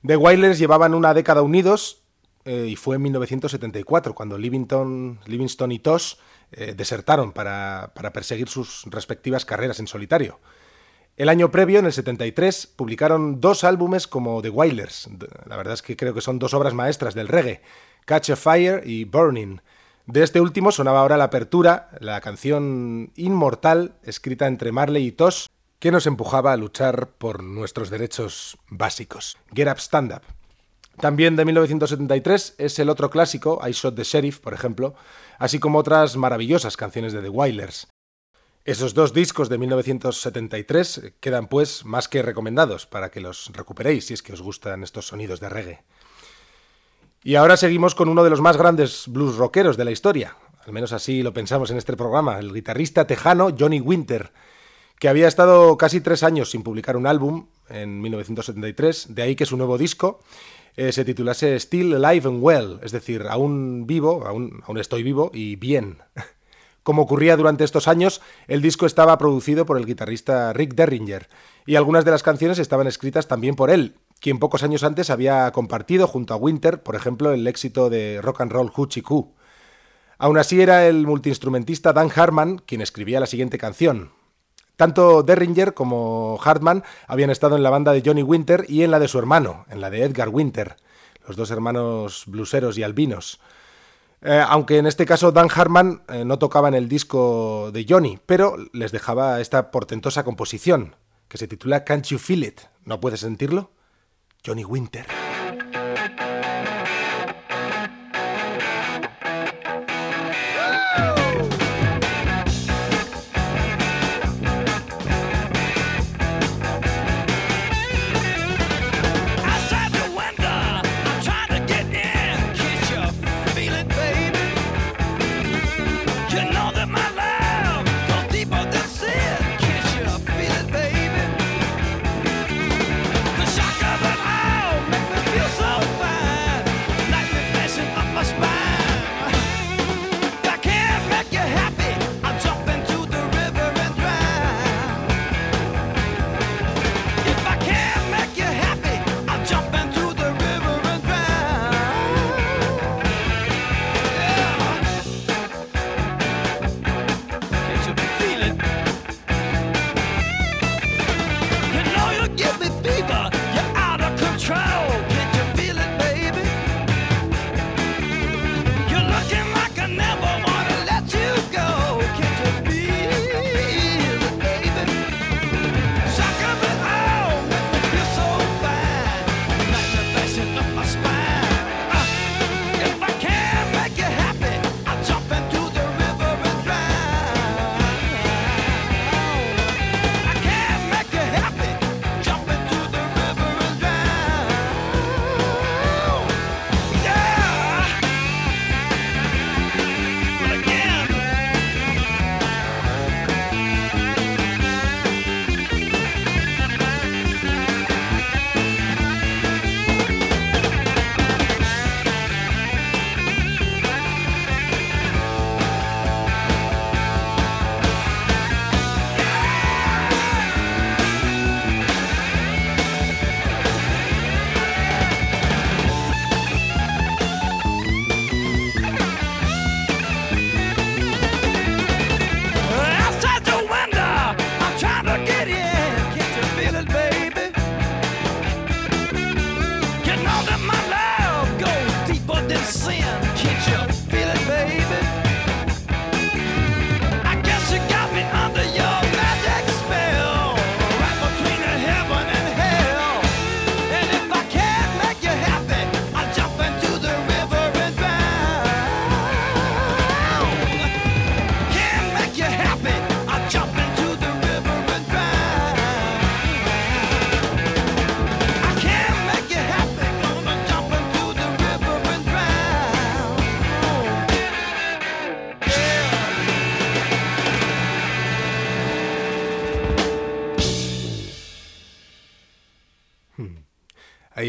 The 0.05 0.17
Wailers 0.17 0.59
llevaban 0.59 0.93
una 0.93 1.13
década 1.13 1.41
unidos 1.41 2.03
eh, 2.43 2.67
y 2.69 2.75
fue 2.75 2.97
en 2.97 3.01
1974 3.03 4.13
cuando 4.13 4.37
Livingston, 4.37 5.19
Livingston 5.25 5.71
y 5.71 5.79
Tosh 5.79 6.15
eh, 6.51 6.75
desertaron 6.75 7.31
para, 7.31 7.91
para 7.95 8.13
perseguir 8.13 8.49
sus 8.49 8.83
respectivas 8.85 9.45
carreras 9.45 9.79
en 9.79 9.87
solitario. 9.87 10.39
El 11.17 11.29
año 11.29 11.49
previo, 11.49 11.79
en 11.79 11.85
el 11.85 11.93
73, 11.93 12.67
publicaron 12.67 13.39
dos 13.39 13.63
álbumes 13.63 14.05
como 14.05 14.41
The 14.41 14.49
Wailers. 14.49 15.09
La 15.45 15.55
verdad 15.55 15.73
es 15.73 15.81
que 15.81 15.95
creo 15.95 16.13
que 16.13 16.19
son 16.19 16.39
dos 16.39 16.53
obras 16.53 16.73
maestras 16.73 17.15
del 17.15 17.29
reggae, 17.29 17.61
Catch 18.03 18.31
a 18.31 18.35
Fire 18.35 18.83
y 18.85 19.05
Burning. 19.05 19.61
De 20.07 20.21
este 20.21 20.39
último 20.39 20.71
sonaba 20.71 20.99
ahora 20.99 21.17
la 21.17 21.25
apertura, 21.25 21.89
la 21.99 22.21
canción 22.21 23.11
Inmortal, 23.15 23.95
escrita 24.03 24.45
entre 24.45 24.71
Marley 24.71 25.07
y 25.07 25.11
Tosh, 25.11 25.47
que 25.79 25.91
nos 25.91 26.05
empujaba 26.05 26.53
a 26.53 26.57
luchar 26.57 27.09
por 27.17 27.41
nuestros 27.41 27.89
derechos 27.89 28.57
básicos. 28.69 29.35
Get 29.53 29.67
Up, 29.67 29.79
Stand 29.79 30.13
Up. 30.13 30.21
También 31.01 31.35
de 31.35 31.43
1973 31.45 32.55
es 32.59 32.77
el 32.77 32.89
otro 32.89 33.09
clásico, 33.09 33.59
I 33.67 33.71
Shot 33.71 33.95
the 33.95 34.03
Sheriff, 34.03 34.39
por 34.39 34.53
ejemplo, 34.53 34.93
así 35.39 35.57
como 35.59 35.79
otras 35.79 36.15
maravillosas 36.17 36.77
canciones 36.77 37.11
de 37.11 37.21
The 37.21 37.29
Wailers. 37.29 37.87
Esos 38.63 38.93
dos 38.93 39.11
discos 39.11 39.49
de 39.49 39.57
1973 39.57 41.13
quedan 41.19 41.47
pues 41.47 41.83
más 41.83 42.07
que 42.07 42.21
recomendados 42.21 42.85
para 42.85 43.09
que 43.09 43.21
los 43.21 43.51
recuperéis 43.53 44.07
si 44.07 44.13
es 44.13 44.21
que 44.21 44.33
os 44.33 44.41
gustan 44.41 44.83
estos 44.83 45.07
sonidos 45.07 45.39
de 45.39 45.49
reggae. 45.49 45.83
Y 47.27 47.33
ahora 47.37 47.57
seguimos 47.57 47.95
con 47.95 48.07
uno 48.07 48.23
de 48.23 48.29
los 48.29 48.39
más 48.39 48.55
grandes 48.55 49.05
blues 49.07 49.37
rockeros 49.37 49.77
de 49.77 49.83
la 49.83 49.89
historia, 49.89 50.37
al 50.63 50.71
menos 50.73 50.93
así 50.93 51.23
lo 51.23 51.33
pensamos 51.33 51.71
en 51.71 51.77
este 51.77 51.97
programa, 51.97 52.37
el 52.37 52.53
guitarrista 52.53 53.07
tejano 53.07 53.49
Johnny 53.57 53.81
Winter, 53.81 54.31
que 54.99 55.09
había 55.09 55.27
estado 55.27 55.75
casi 55.75 56.01
tres 56.01 56.21
años 56.21 56.51
sin 56.51 56.61
publicar 56.61 56.95
un 56.95 57.07
álbum 57.07 57.47
en 57.67 57.99
1973, 57.99 59.15
de 59.15 59.23
ahí 59.23 59.35
que 59.35 59.47
su 59.47 59.57
nuevo 59.57 59.79
disco 59.79 60.19
eh, 60.75 60.91
se 60.91 61.03
titulase 61.03 61.59
Still 61.59 61.95
Alive 61.95 62.29
and 62.29 62.43
Well, 62.43 62.79
es 62.83 62.91
decir, 62.91 63.25
aún 63.27 63.87
vivo, 63.87 64.27
aún, 64.27 64.61
aún 64.67 64.77
estoy 64.77 65.01
vivo 65.01 65.31
y 65.33 65.55
bien. 65.55 65.97
Como 66.83 67.01
ocurría 67.01 67.37
durante 67.37 67.63
estos 67.63 67.87
años, 67.87 68.21
el 68.47 68.61
disco 68.61 68.85
estaba 68.85 69.17
producido 69.17 69.65
por 69.65 69.79
el 69.79 69.87
guitarrista 69.87 70.53
Rick 70.53 70.75
Derringer, 70.75 71.27
y 71.65 71.75
algunas 71.75 72.05
de 72.05 72.11
las 72.11 72.21
canciones 72.21 72.59
estaban 72.59 72.85
escritas 72.85 73.27
también 73.27 73.55
por 73.55 73.71
él, 73.71 73.95
quien 74.25 74.39
pocos 74.39 74.63
años 74.63 74.83
antes 74.83 75.11
había 75.11 75.51
compartido 75.51 76.07
junto 76.07 76.33
a 76.33 76.37
Winter, 76.37 76.81
por 76.81 76.95
ejemplo, 76.95 77.31
el 77.31 77.45
éxito 77.45 77.91
de 77.91 78.21
rock 78.23 78.41
and 78.41 78.51
roll 78.51 78.71
Hoochie 78.71 79.03
Coo. 79.03 79.35
Aún 80.17 80.39
así 80.39 80.59
era 80.59 80.87
el 80.87 81.05
multiinstrumentista 81.05 81.93
Dan 81.93 82.09
Hartman 82.09 82.57
quien 82.57 82.81
escribía 82.81 83.19
la 83.19 83.27
siguiente 83.27 83.59
canción. 83.59 84.13
Tanto 84.77 85.21
Derringer 85.21 85.75
como 85.75 86.39
Hartman 86.43 86.83
habían 87.05 87.29
estado 87.29 87.55
en 87.55 87.61
la 87.61 87.69
banda 87.69 87.93
de 87.93 88.01
Johnny 88.03 88.23
Winter 88.23 88.65
y 88.67 88.81
en 88.81 88.89
la 88.89 88.97
de 88.97 89.07
su 89.07 89.19
hermano, 89.19 89.67
en 89.69 89.79
la 89.79 89.91
de 89.91 90.01
Edgar 90.01 90.29
Winter, 90.29 90.77
los 91.27 91.35
dos 91.35 91.51
hermanos 91.51 92.23
bluseros 92.25 92.79
y 92.79 92.83
albinos. 92.83 93.39
Eh, 94.23 94.43
aunque 94.49 94.79
en 94.79 94.87
este 94.87 95.05
caso 95.05 95.33
Dan 95.33 95.49
Hartman 95.53 96.01
eh, 96.09 96.25
no 96.25 96.39
tocaba 96.39 96.67
en 96.67 96.73
el 96.73 96.89
disco 96.89 97.69
de 97.71 97.85
Johnny, 97.87 98.17
pero 98.25 98.55
les 98.73 98.91
dejaba 98.91 99.39
esta 99.39 99.69
portentosa 99.69 100.23
composición, 100.23 100.95
que 101.27 101.37
se 101.37 101.47
titula 101.47 101.83
Can't 101.83 102.07
You 102.07 102.17
Feel 102.17 102.43
It? 102.43 102.61
¿No 102.85 102.99
puedes 102.99 103.19
sentirlo? 103.19 103.74
Johnny 104.45 104.63
Winter. 104.63 105.24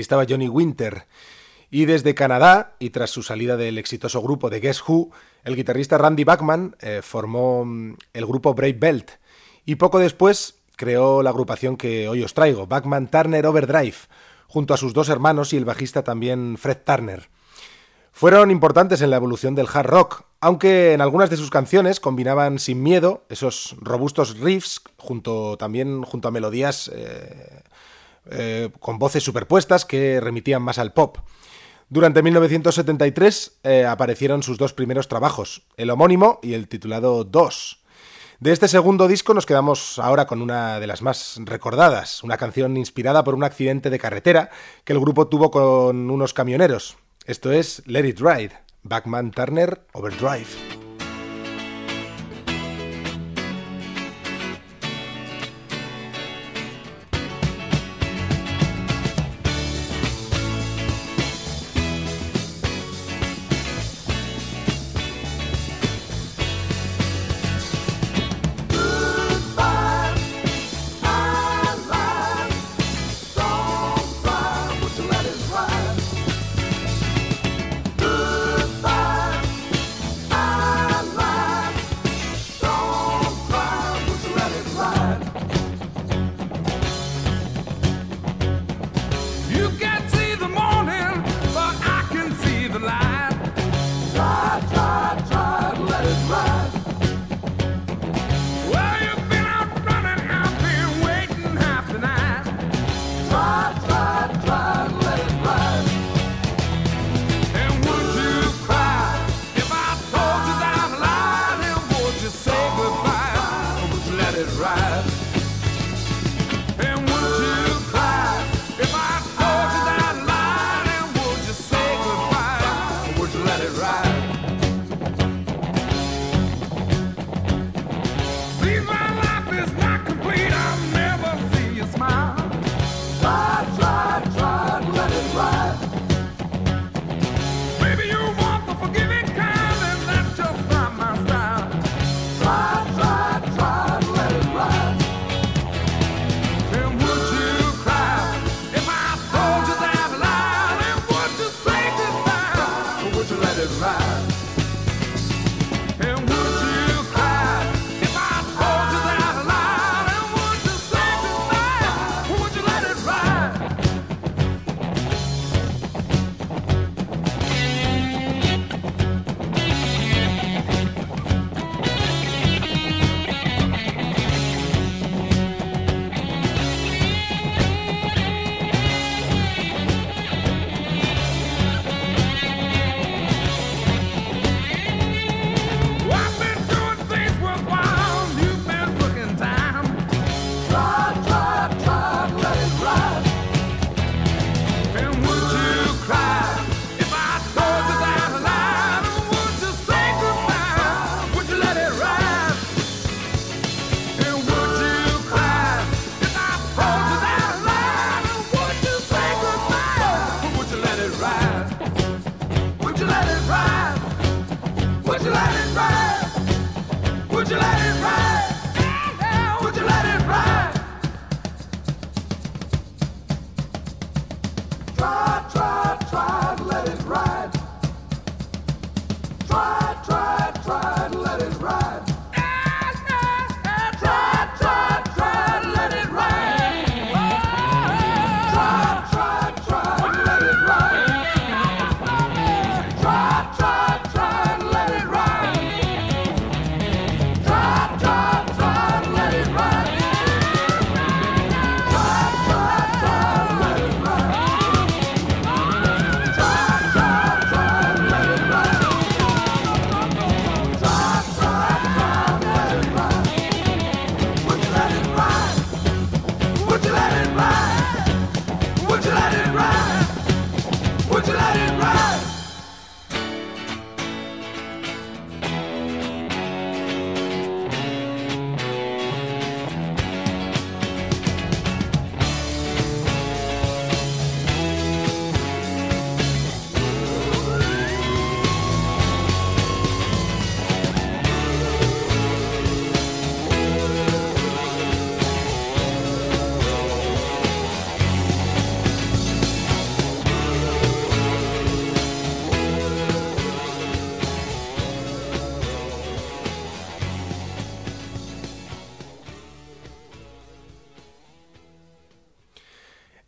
Estaba 0.01 0.27
Johnny 0.29 0.49
Winter. 0.49 1.07
Y 1.71 1.85
desde 1.85 2.15
Canadá, 2.15 2.77
y 2.79 2.91
tras 2.91 3.11
su 3.11 3.23
salida 3.23 3.57
del 3.57 3.79
exitoso 3.79 4.23
grupo 4.23 4.51
de 4.51 4.61
Guess 4.61 4.83
Who, 4.87 5.11
el 5.45 5.57
guitarrista 5.57 5.99
Randy 5.99 6.25
Bachman 6.25 6.77
eh, 6.81 7.01
formó 7.03 7.65
mm, 7.65 7.97
el 8.13 8.27
grupo 8.27 8.55
Brave 8.55 8.77
Belt. 8.79 9.11
Y 9.65 9.77
poco 9.77 9.99
después 9.99 10.57
creó 10.77 11.23
la 11.23 11.31
agrupación 11.31 11.77
que 11.77 12.09
hoy 12.09 12.23
os 12.23 12.35
traigo, 12.35 12.67
Bachman 12.67 13.09
Turner 13.11 13.47
Overdrive, 13.47 13.97
junto 14.47 14.75
a 14.75 14.77
sus 14.77 14.93
dos 14.93 15.09
hermanos 15.09 15.53
y 15.53 15.57
el 15.57 15.65
bajista 15.65 16.05
también 16.05 16.57
Fred 16.59 16.79
Turner. 16.85 17.29
Fueron 18.13 18.51
importantes 18.51 19.03
en 19.03 19.11
la 19.11 19.17
evolución 19.17 19.55
del 19.55 19.69
hard 19.71 19.87
rock, 19.87 20.23
aunque 20.41 20.95
en 20.95 21.01
algunas 21.01 21.29
de 21.29 21.37
sus 21.37 21.51
canciones 21.51 22.01
combinaban 22.01 22.59
sin 22.59 22.83
miedo 22.83 23.25
esos 23.29 23.77
robustos 23.81 24.39
riffs 24.39 24.81
junto 24.97 25.59
también 25.59 26.03
junto 26.03 26.29
a 26.29 26.31
melodías 26.31 26.91
eh, 26.95 27.63
eh, 28.31 28.71
con 28.81 28.99
voces 28.99 29.23
superpuestas 29.23 29.85
que 29.85 30.21
remitían 30.21 30.63
más 30.63 30.79
al 30.79 30.93
pop. 30.93 31.19
Durante 31.89 32.23
1973 32.23 33.61
eh, 33.63 33.85
aparecieron 33.85 34.43
sus 34.43 34.59
dos 34.59 34.73
primeros 34.73 35.07
trabajos, 35.07 35.63
el 35.77 35.91
homónimo 35.91 36.41
y 36.43 36.55
el 36.55 36.67
titulado 36.67 37.23
Dos. 37.23 37.85
De 38.41 38.53
este 38.53 38.69
segundo 38.69 39.09
disco 39.09 39.33
nos 39.33 39.47
quedamos 39.47 39.99
ahora 39.99 40.27
con 40.27 40.43
una 40.43 40.79
de 40.79 40.87
las 40.87 41.01
más 41.01 41.39
recordadas, 41.45 42.23
una 42.23 42.37
canción 42.37 42.77
inspirada 42.77 43.25
por 43.25 43.35
un 43.35 43.45
accidente 43.45 43.89
de 43.89 43.99
carretera 43.99 44.51
que 44.85 44.93
el 44.93 45.01
grupo 45.01 45.29
tuvo 45.29 45.51
con 45.51 46.11
unos 46.11 46.35
camioneros. 46.35 46.99
Esto 47.25 47.51
es 47.53 47.83
Let 47.87 48.07
It 48.07 48.21
Ride, 48.21 48.53
Backman 48.83 49.31
Turner 49.31 49.87
Overdrive. 49.93 50.86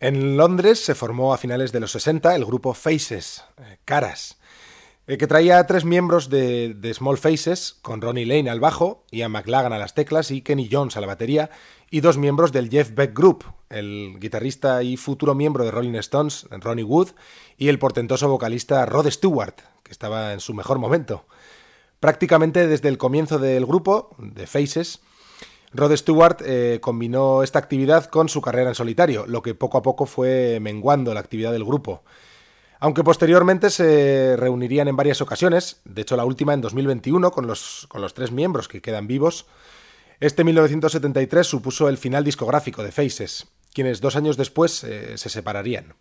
En 0.01 0.37
Londres 0.37 0.85
se 0.85 0.95
formó 0.95 1.35
a 1.35 1.39
finales 1.39 1.73
de 1.73 1.81
los 1.81 1.91
60 1.91 2.37
el 2.37 2.45
grupo 2.45 2.73
Faces, 2.73 3.45
eh, 3.59 3.79
Caras, 3.85 4.39
eh, 5.09 5.19
que 5.19 5.27
traía 5.27 5.59
a 5.59 5.67
tres 5.67 5.85
miembros 5.85 6.31
de, 6.31 6.75
de 6.75 6.95
Small 6.95 7.19
Faces, 7.19 7.79
con 7.83 8.01
Ronnie 8.01 8.25
Lane 8.25 8.49
al 8.49 8.61
bajo, 8.61 9.05
Ian 9.11 9.33
McLagan 9.33 9.73
a 9.73 9.79
las 9.79 9.95
teclas 9.95 10.31
y 10.31 10.43
Kenny 10.43 10.69
Jones 10.71 10.97
a 10.97 11.01
la 11.01 11.09
batería, 11.09 11.51
y 11.91 12.01
dos 12.01 12.17
miembros 12.17 12.53
del 12.53 12.71
Jeff 12.71 12.95
Beck 12.95 13.13
Group, 13.13 13.45
el 13.71 14.19
guitarrista 14.21 14.85
y 14.85 14.97
futuro 14.97 15.35
miembro 15.35 15.65
de 15.65 15.73
Rolling 15.73 15.97
Stones, 15.97 16.47
Ronnie 16.51 16.85
Wood, 16.85 17.09
y 17.57 17.69
el 17.69 17.81
portentoso 17.81 18.29
vocalista 18.29 18.87
Rod 18.87 19.11
Stewart, 19.11 19.57
que 19.83 19.91
estaba 19.91 20.33
en 20.33 20.39
su 20.39 20.55
mejor 20.55 20.79
momento. 20.79 21.27
Prácticamente 21.99 22.69
desde 22.69 22.89
el 22.89 22.99
comienzo 22.99 23.41
del 23.41 23.67
grupo, 23.67 24.15
de 24.19 24.47
Faces, 24.47 25.01
Rod 25.73 25.95
Stewart 25.97 26.43
eh, 26.45 26.79
combinó 26.81 27.43
esta 27.43 27.59
actividad 27.59 28.07
con 28.07 28.29
su 28.29 28.41
carrera 28.41 28.71
en 28.71 28.75
solitario, 28.75 29.27
lo 29.27 29.43
que 29.43 29.55
poco 29.55 29.79
a 29.79 29.83
poco 29.83 30.07
fue 30.07 30.59
menguando 30.61 31.13
la 31.13 31.21
actividad 31.21 31.53
del 31.53 31.65
grupo. 31.65 32.03
Aunque 32.81 33.05
posteriormente 33.05 33.71
se 33.71 34.37
reunirían 34.37 34.89
en 34.89 34.97
varias 34.97 35.21
ocasiones, 35.21 35.81
de 35.85 36.03
hecho 36.03 36.17
la 36.17 36.25
última 36.25 36.55
en 36.55 36.61
2021 36.61 37.33
con 37.33 37.47
los, 37.47 37.87
con 37.89 38.01
los 38.01 38.15
tres 38.15 38.31
miembros 38.31 38.69
que 38.69 38.81
quedan 38.81 39.07
vivos, 39.07 39.47
este 40.21 40.45
1973 40.45 41.47
supuso 41.47 41.89
el 41.89 41.99
final 41.99 42.25
discográfico 42.25 42.83
de 42.83 42.93
Faces, 42.93 43.49
quienes 43.75 44.01
dos 44.01 44.17
años 44.17 44.37
después 44.37 44.85
eh, 44.85 45.19
se 45.19 45.29
separarían. 45.29 45.95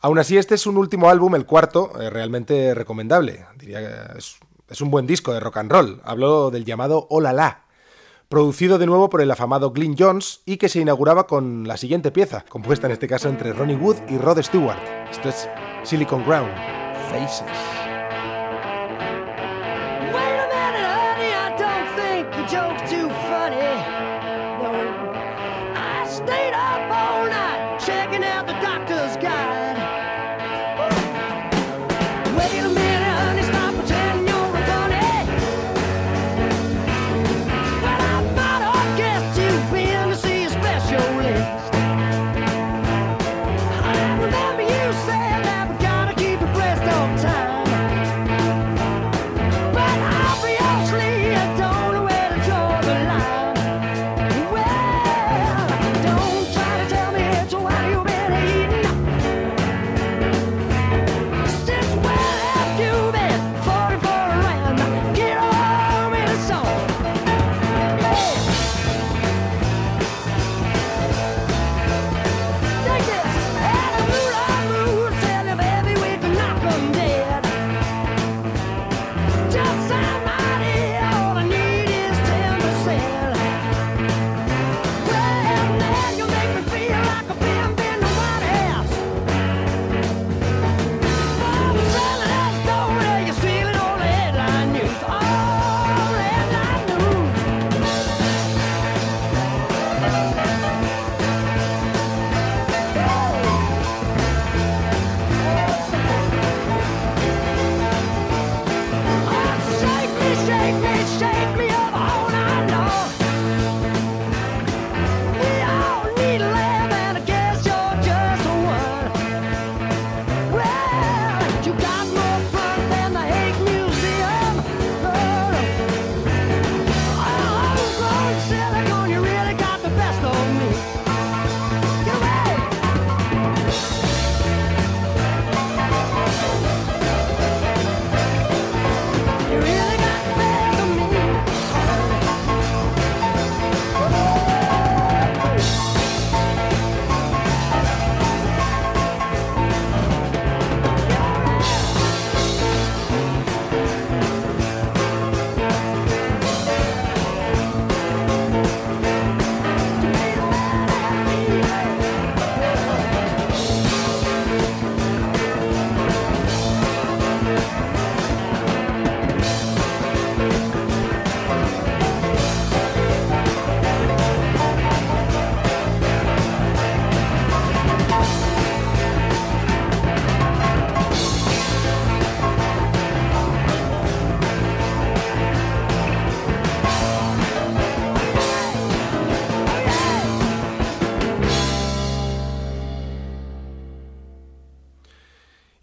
Aún 0.00 0.18
así, 0.18 0.36
este 0.36 0.56
es 0.56 0.66
un 0.66 0.76
último 0.76 1.08
álbum, 1.08 1.36
el 1.36 1.46
cuarto, 1.46 1.92
eh, 2.00 2.10
realmente 2.10 2.74
recomendable. 2.74 3.46
Diría 3.56 4.12
es, 4.18 4.38
es 4.68 4.80
un 4.80 4.90
buen 4.90 5.06
disco 5.06 5.32
de 5.32 5.38
rock 5.38 5.58
and 5.58 5.70
roll. 5.70 6.00
Hablo 6.04 6.50
del 6.50 6.64
llamado 6.64 7.06
Hola 7.10 7.32
La, 7.32 7.61
producido 8.32 8.78
de 8.78 8.86
nuevo 8.86 9.10
por 9.10 9.20
el 9.20 9.30
afamado 9.30 9.72
Glyn 9.72 9.94
Jones 9.94 10.40
y 10.46 10.56
que 10.56 10.70
se 10.70 10.80
inauguraba 10.80 11.26
con 11.26 11.68
la 11.68 11.76
siguiente 11.76 12.10
pieza, 12.10 12.46
compuesta 12.48 12.86
en 12.86 12.94
este 12.94 13.06
caso 13.06 13.28
entre 13.28 13.52
Ronnie 13.52 13.76
Wood 13.76 13.96
y 14.08 14.16
Rod 14.16 14.40
Stewart. 14.40 14.78
Esto 15.10 15.28
es 15.28 15.50
Silicon 15.82 16.24
Ground, 16.24 16.50
Faces. 17.10 17.81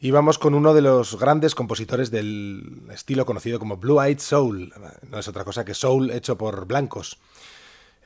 Y 0.10 0.12
vamos 0.12 0.40
con 0.40 0.56
uno 0.56 0.74
de 0.74 0.82
los 0.82 1.20
grandes 1.20 1.54
compositores 1.54 2.10
del 2.10 2.82
estilo 2.92 3.28
conocido 3.28 3.60
como 3.60 3.78
Blue 3.78 4.02
Eyed 4.02 4.18
Soul. 4.18 4.74
No 5.08 5.20
es 5.20 5.28
otra 5.28 5.46
cosa 5.46 5.64
que 5.64 5.76
soul 5.76 6.10
hecho 6.10 6.36
por 6.36 6.66
blancos. 6.66 7.20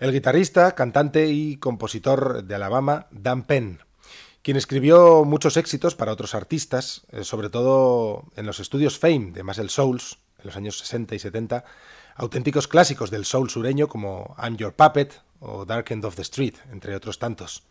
El 0.02 0.12
guitarrista, 0.12 0.76
cantante 0.76 1.28
y 1.28 1.56
compositor 1.56 2.44
de 2.44 2.56
Alabama, 2.56 3.08
Dan 3.10 3.44
Penn, 3.44 3.80
quien 4.42 4.58
escribió 4.58 5.24
muchos 5.24 5.56
éxitos 5.56 5.96
para 5.96 6.12
otros 6.12 6.36
artistas, 6.36 7.04
eh, 7.14 7.24
sobre 7.24 7.50
todo 7.50 8.26
en 8.36 8.48
los 8.48 8.60
estudios 8.60 9.00
Fame 9.00 9.32
de 9.32 9.44
Muscle 9.44 9.70
Souls, 9.70 10.18
en 10.40 10.48
los 10.48 10.58
años 10.58 10.80
60 10.80 11.16
y 11.16 11.20
70, 11.20 11.64
auténticos 12.16 12.68
clásicos 12.68 13.12
del 13.12 13.24
soul 13.24 13.50
sureño 13.50 13.88
como 13.88 14.36
I'm 14.38 14.58
Your 14.58 14.74
Puppet 14.74 15.22
o 15.40 15.64
Dark 15.64 15.86
End 15.90 16.04
of 16.04 16.18
the 16.18 16.24
Street, 16.24 16.56
entre 16.70 16.98
otros 16.98 17.18
tantos. 17.18 17.64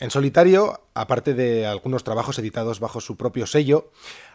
En 0.00 0.10
solitario, 0.10 0.80
aparte 0.94 1.34
de 1.34 1.66
algunos 1.66 2.02
trabajos 2.02 2.38
editados 2.38 2.80
bajo 2.80 3.00
su 3.00 3.16
propio 3.16 3.46
sello, 3.46 3.92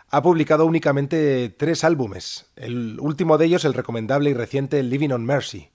ha 0.09 0.21
publicado 0.21 0.65
únicamente 0.65 1.49
tres 1.49 1.83
álbumes, 1.83 2.47
el 2.55 2.97
último 3.01 3.37
de 3.37 3.45
ellos 3.45 3.65
el 3.65 3.73
recomendable 3.73 4.29
y 4.29 4.33
reciente 4.33 4.81
Living 4.81 5.09
on 5.09 5.25
Mercy. 5.25 5.69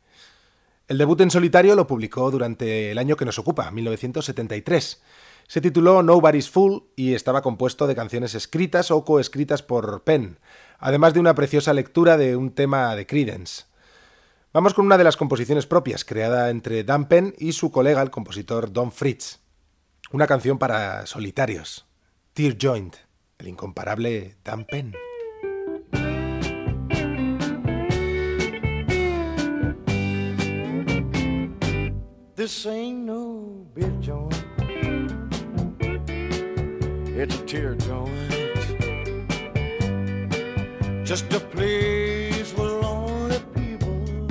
El 0.89 0.99
debut 0.99 1.21
en 1.21 1.31
solitario 1.31 1.77
lo 1.77 1.87
publicó 1.87 2.31
durante 2.31 2.91
el 2.91 2.99
año 2.99 3.17
que 3.17 3.25
nos 3.25 3.39
ocupa, 3.39 3.71
1973. 3.71 5.03
Se 5.47 5.61
tituló 5.61 6.03
Nobody's 6.03 6.51
Fool 6.51 6.85
y 6.97 7.15
estaba 7.15 7.43
compuesto 7.43 7.87
de 7.87 7.95
canciones 7.95 8.35
escritas 8.35 8.91
o 8.91 9.05
coescritas 9.05 9.63
por 9.63 10.03
Penn, 10.03 10.39
además 10.79 11.13
de 11.13 11.21
una 11.21 11.35
preciosa 11.35 11.75
lectura 11.75 12.17
de 12.17 12.37
un 12.37 12.51
tema 12.53 12.97
de 12.97 13.07
Creedence. 13.07 13.65
Vamos 14.53 14.73
con 14.73 14.87
una 14.87 14.99
de 14.99 15.05
las 15.05 15.17
composiciones 15.17 15.67
propias, 15.67 16.05
creada 16.05 16.49
entre 16.49 16.85
Dan 16.85 17.09
Penn 17.09 17.35
y 17.39 17.53
su 17.53 17.71
colega, 17.71 18.01
el 18.01 18.11
compositor 18.11 18.73
Don 18.73 18.91
Fritz. 18.91 19.44
Una 20.15 20.29
canción 20.29 20.61
para 20.61 21.07
solitarios, 21.07 21.87
Tear 22.35 22.57
Joint, 22.57 22.95
el 23.37 23.49
incomparable 23.49 24.37
Dan 24.45 24.65
Penn. 24.65 24.95
This 32.37 32.65
ain't 32.65 33.07
no 33.07 33.67
beer 33.75 33.91
joint. 34.01 34.33
It's 37.17 37.35
a 37.35 37.47
tear 37.47 37.75
joint. 37.75 38.35
Just 41.05 41.33
a 41.35 41.41
place 41.41 42.55
where 42.57 42.81
lonely 42.81 43.41
people 43.53 44.29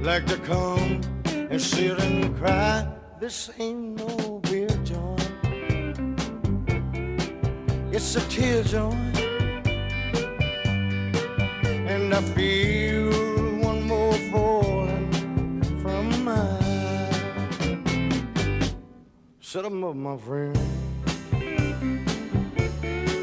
like 0.00 0.24
to 0.24 0.38
come 0.38 1.02
and 1.50 1.60
sit 1.60 2.00
and 2.00 2.34
cry. 2.38 2.86
This 3.20 3.50
ain't 3.58 3.98
no 3.98 4.31
It's 7.94 8.16
a 8.16 8.20
tear 8.20 8.62
joint. 8.64 9.18
And 11.92 12.14
I 12.14 12.22
feel 12.34 13.10
one 13.60 13.82
more 13.86 14.14
falling 14.32 15.12
from 15.82 16.24
my 16.24 16.58
Set 19.40 19.66
up, 19.66 19.72
my 19.72 20.16
friend. 20.16 20.58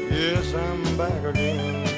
Yes, 0.08 0.54
I'm 0.54 0.96
back 0.96 1.24
again. 1.24 1.88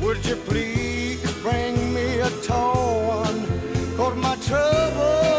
Would 0.00 0.24
you 0.24 0.36
please 0.36 1.30
bring 1.42 1.92
me 1.92 2.20
a 2.20 2.30
tall 2.42 3.06
one? 3.20 3.44
Cause 3.98 4.16
my 4.16 4.34
troubles 4.36 5.35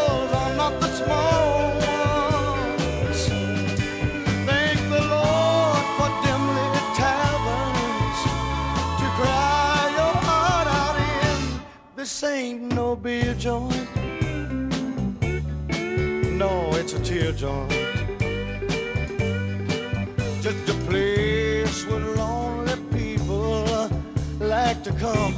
This 12.19 12.31
ain't 12.31 12.73
no 12.73 12.95
beer 12.95 13.35
joint. 13.35 13.75
No, 16.41 16.71
it's 16.73 16.93
a 16.93 16.99
tear 17.03 17.31
joint. 17.31 17.69
Just 20.41 20.67
a 20.67 20.73
place 20.87 21.85
where 21.85 21.99
lonely 22.15 22.75
people 22.91 23.87
like 24.39 24.81
to 24.85 24.93
come 24.93 25.35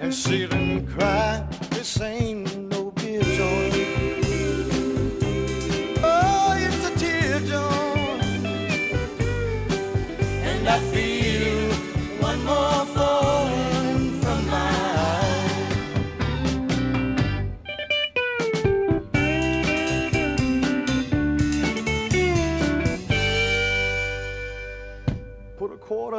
and 0.00 0.14
sit 0.14 0.52
and 0.52 0.88
cry. 0.88 1.44
This 1.70 2.00
ain't 2.00 2.70
no 2.70 2.92
beer 2.92 3.22
joint. 3.22 3.69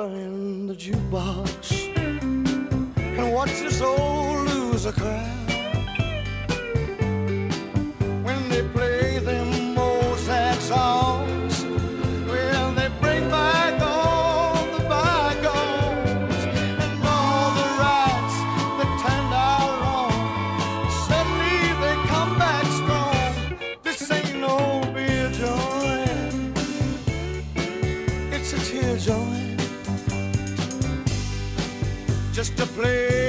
Quarter 0.01 0.15
in 0.15 0.65
the 0.65 0.73
jukebox 0.73 1.95
and 2.97 3.33
watch 3.33 3.51
this 3.59 3.81
old 3.81 4.49
loser 4.49 4.91
cry. 4.93 5.30
Just 32.41 32.59
a 32.59 32.65
place 32.65 33.20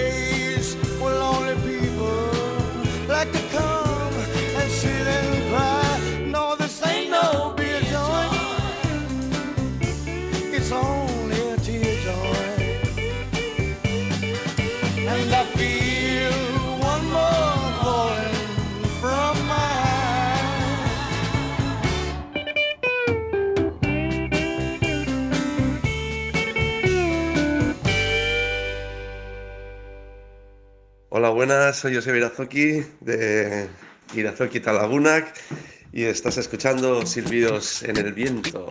soy 31.83 31.97
José 31.97 32.17
Irazoki 32.17 32.85
de 33.01 33.67
Irazoki 34.15 34.61
Talagunac 34.61 35.35
y 35.93 36.05
estás 36.05 36.37
escuchando 36.39 37.05
Silbidos 37.05 37.83
en 37.83 37.97
el 37.97 38.13
Viento. 38.13 38.71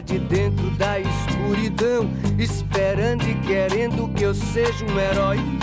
De 0.00 0.18
dentro 0.18 0.70
da 0.72 0.98
escuridão, 0.98 2.10
esperando 2.38 3.22
e 3.28 3.34
querendo 3.46 4.12
que 4.14 4.24
eu 4.24 4.34
seja 4.34 4.84
um 4.84 4.98
herói. 4.98 5.53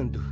Quando, 0.00 0.22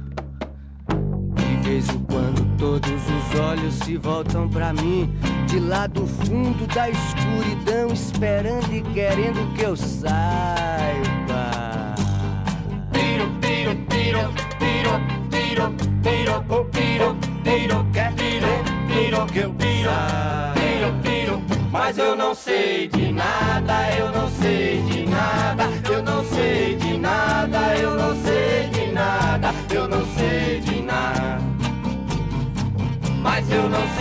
de 1.34 1.68
vez 1.68 1.88
em 1.90 1.98
quando, 2.04 2.56
todos 2.56 2.90
os 2.90 3.38
olhos 3.38 3.74
se 3.74 3.98
voltam 3.98 4.48
pra 4.48 4.72
mim, 4.72 5.12
de 5.46 5.60
lá 5.60 5.86
do 5.86 6.06
fundo 6.06 6.66
da 6.74 6.88
escuridão, 6.88 7.88
esperando 7.92 8.72
e 8.72 8.80
querendo 8.94 9.54
que 9.54 9.64
eu 9.64 9.76
saiba. 9.76 10.14
Piro, 12.92 13.28
piro, 13.42 13.76
piro, 13.90 14.32
piro, 14.58 14.90
piro, 15.28 15.70
piro, 16.02 16.44
oh, 16.48 16.64
piro, 16.64 17.86
quer 17.92 18.14
piro, 18.14 18.46
piro, 18.88 19.26
que 19.26 19.38
eu 19.40 19.52
piro, 19.52 19.90
piro, 20.54 20.94
piro, 21.02 21.42
mas 21.70 21.98
eu 21.98 22.16
não 22.16 22.34
sei 22.34 22.88
de 22.88 23.12
nada, 23.12 23.74
eu 23.98 24.10
não 24.12 24.27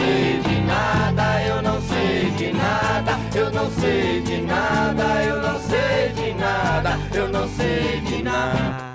sei 0.07 0.39
de 0.39 0.61
nada, 0.61 1.43
eu 1.43 1.61
não 1.61 1.81
sei 1.81 2.31
de 2.31 2.53
nada, 2.53 3.19
eu 3.35 3.51
não 3.51 3.69
sei 3.71 4.21
de 4.21 4.41
nada, 4.41 5.23
eu 5.23 5.41
não 5.41 5.59
sei 5.59 6.09
de 6.13 6.33
nada, 6.33 6.99
eu 7.13 7.27
não 7.27 7.47
sei 7.49 8.01
de 8.01 8.23
nada. 8.23 8.86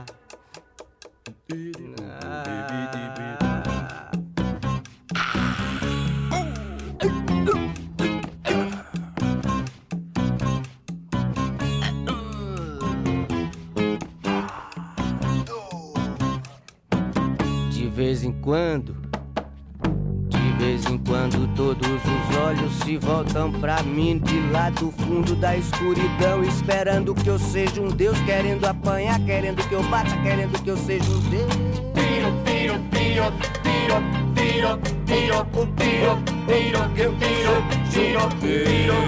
Se 23.33 23.39
voltam 23.39 23.53
pra 23.53 23.83
mim 23.83 24.19
de 24.19 24.41
lá 24.51 24.69
do 24.71 24.91
fundo 24.93 25.35
da 25.35 25.57
escuridão, 25.57 26.43
esperando 26.45 27.15
que 27.15 27.29
eu 27.29 27.39
seja 27.39 27.81
um 27.81 27.89
Deus, 27.89 28.19
querendo 28.21 28.67
apanhar, 28.67 29.19
querendo 29.21 29.67
que 29.67 29.75
eu 29.75 29.83
bata, 29.85 30.15
querendo 30.23 30.63
que 30.63 30.69
eu 30.69 30.77
seja 30.77 31.11
um 31.11 31.21
Deus. 31.31 31.53
Tiro, 31.95 32.33
tiro, 32.45 32.75
tiro, 32.91 33.33
tiro, 33.63 33.99
tiro, 34.35 34.79
tiro, 35.07 35.41
o 35.41 35.67
tiro, 35.75 36.23
tiro, 36.47 36.79
eu 36.97 37.17
tiro, 37.17 37.59
tiro, 37.91 38.29
tiro, 38.41 38.99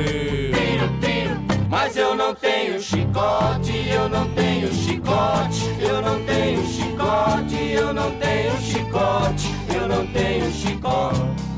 tiro, 0.53 0.89
tiro. 1.01 1.45
Mas 1.69 1.97
eu 1.97 2.15
não 2.15 2.35
tenho 2.35 2.81
chicote, 2.81 3.89
eu 3.89 4.09
não 4.09 4.29
tenho 4.31 4.73
chicote, 4.73 5.65
eu 5.81 6.01
não 6.01 6.25
tenho 6.25 6.67
chicote, 6.67 7.73
eu 7.73 7.93
não 7.93 8.11
tenho 8.13 8.57
chicote, 8.63 9.51
eu 9.75 9.89
não 9.89 10.07
tenho 10.07 10.51
chicote. 10.51 11.54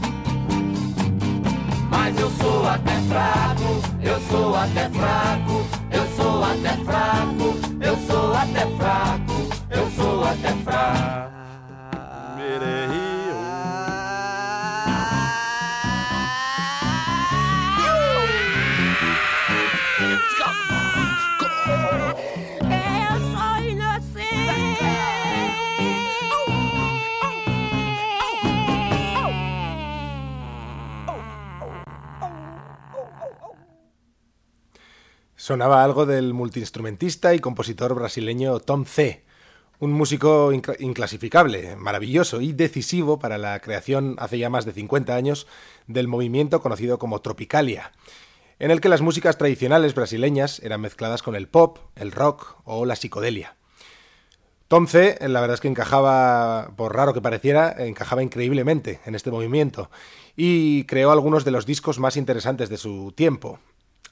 Sou 2.67 2.75
até 2.75 3.01
fraco, 3.03 3.81
eu 4.03 4.21
sou 4.23 4.57
até 4.57 4.89
fraco, 4.91 5.67
eu 5.93 6.17
sou 6.17 6.43
até 6.43 6.85
fraco, 6.85 7.55
eu 7.81 7.97
sou 7.97 8.35
até 8.35 8.67
fraco, 8.77 9.49
eu 9.71 9.91
sou 9.93 10.25
até 10.25 10.53
fraco. 10.65 11.26
Sonaba 35.47 35.85
algo 35.85 36.07
del 36.07 36.35
multiinstrumentista 36.35 37.33
y 37.33 37.39
compositor 37.39 37.95
brasileño 37.95 38.59
Tom 38.59 38.85
C., 38.85 39.23
un 39.79 39.93
músico 39.93 40.53
incla- 40.53 40.75
inclasificable, 40.81 41.77
maravilloso 41.77 42.41
y 42.41 42.53
decisivo 42.53 43.21
para 43.21 43.39
la 43.39 43.61
creación 43.61 44.17
hace 44.19 44.39
ya 44.39 44.51
más 44.51 44.65
de 44.65 44.73
50 44.73 45.15
años 45.15 45.47
del 45.87 46.09
movimiento 46.09 46.61
conocido 46.61 46.99
como 46.99 47.21
Tropicalia, 47.21 47.93
en 48.59 48.73
el 48.73 48.81
que 48.81 48.89
las 48.89 49.03
músicas 49.03 49.39
tradicionales 49.39 49.95
brasileñas 49.95 50.59
eran 50.65 50.81
mezcladas 50.81 51.23
con 51.23 51.37
el 51.37 51.47
pop, 51.47 51.79
el 51.95 52.11
rock 52.11 52.57
o 52.65 52.85
la 52.85 52.97
psicodelia. 52.97 53.55
Tom 54.67 54.89
C, 54.89 55.17
la 55.21 55.41
verdad 55.41 55.55
es 55.55 55.61
que 55.61 55.69
encajaba, 55.69 56.73
por 56.77 56.97
raro 56.97 57.15
que 57.15 57.23
pareciera, 57.23 57.73
encajaba 57.87 58.25
increíblemente 58.25 58.99
en 59.07 59.15
este 59.15 59.31
movimiento 59.31 59.93
y 60.35 60.87
creó 60.87 61.13
algunos 61.13 61.45
de 61.45 61.53
los 61.53 61.67
discos 61.67 62.01
más 62.01 62.17
interesantes 62.17 62.69
de 62.69 62.79
su 62.79 63.13
tiempo. 63.13 63.61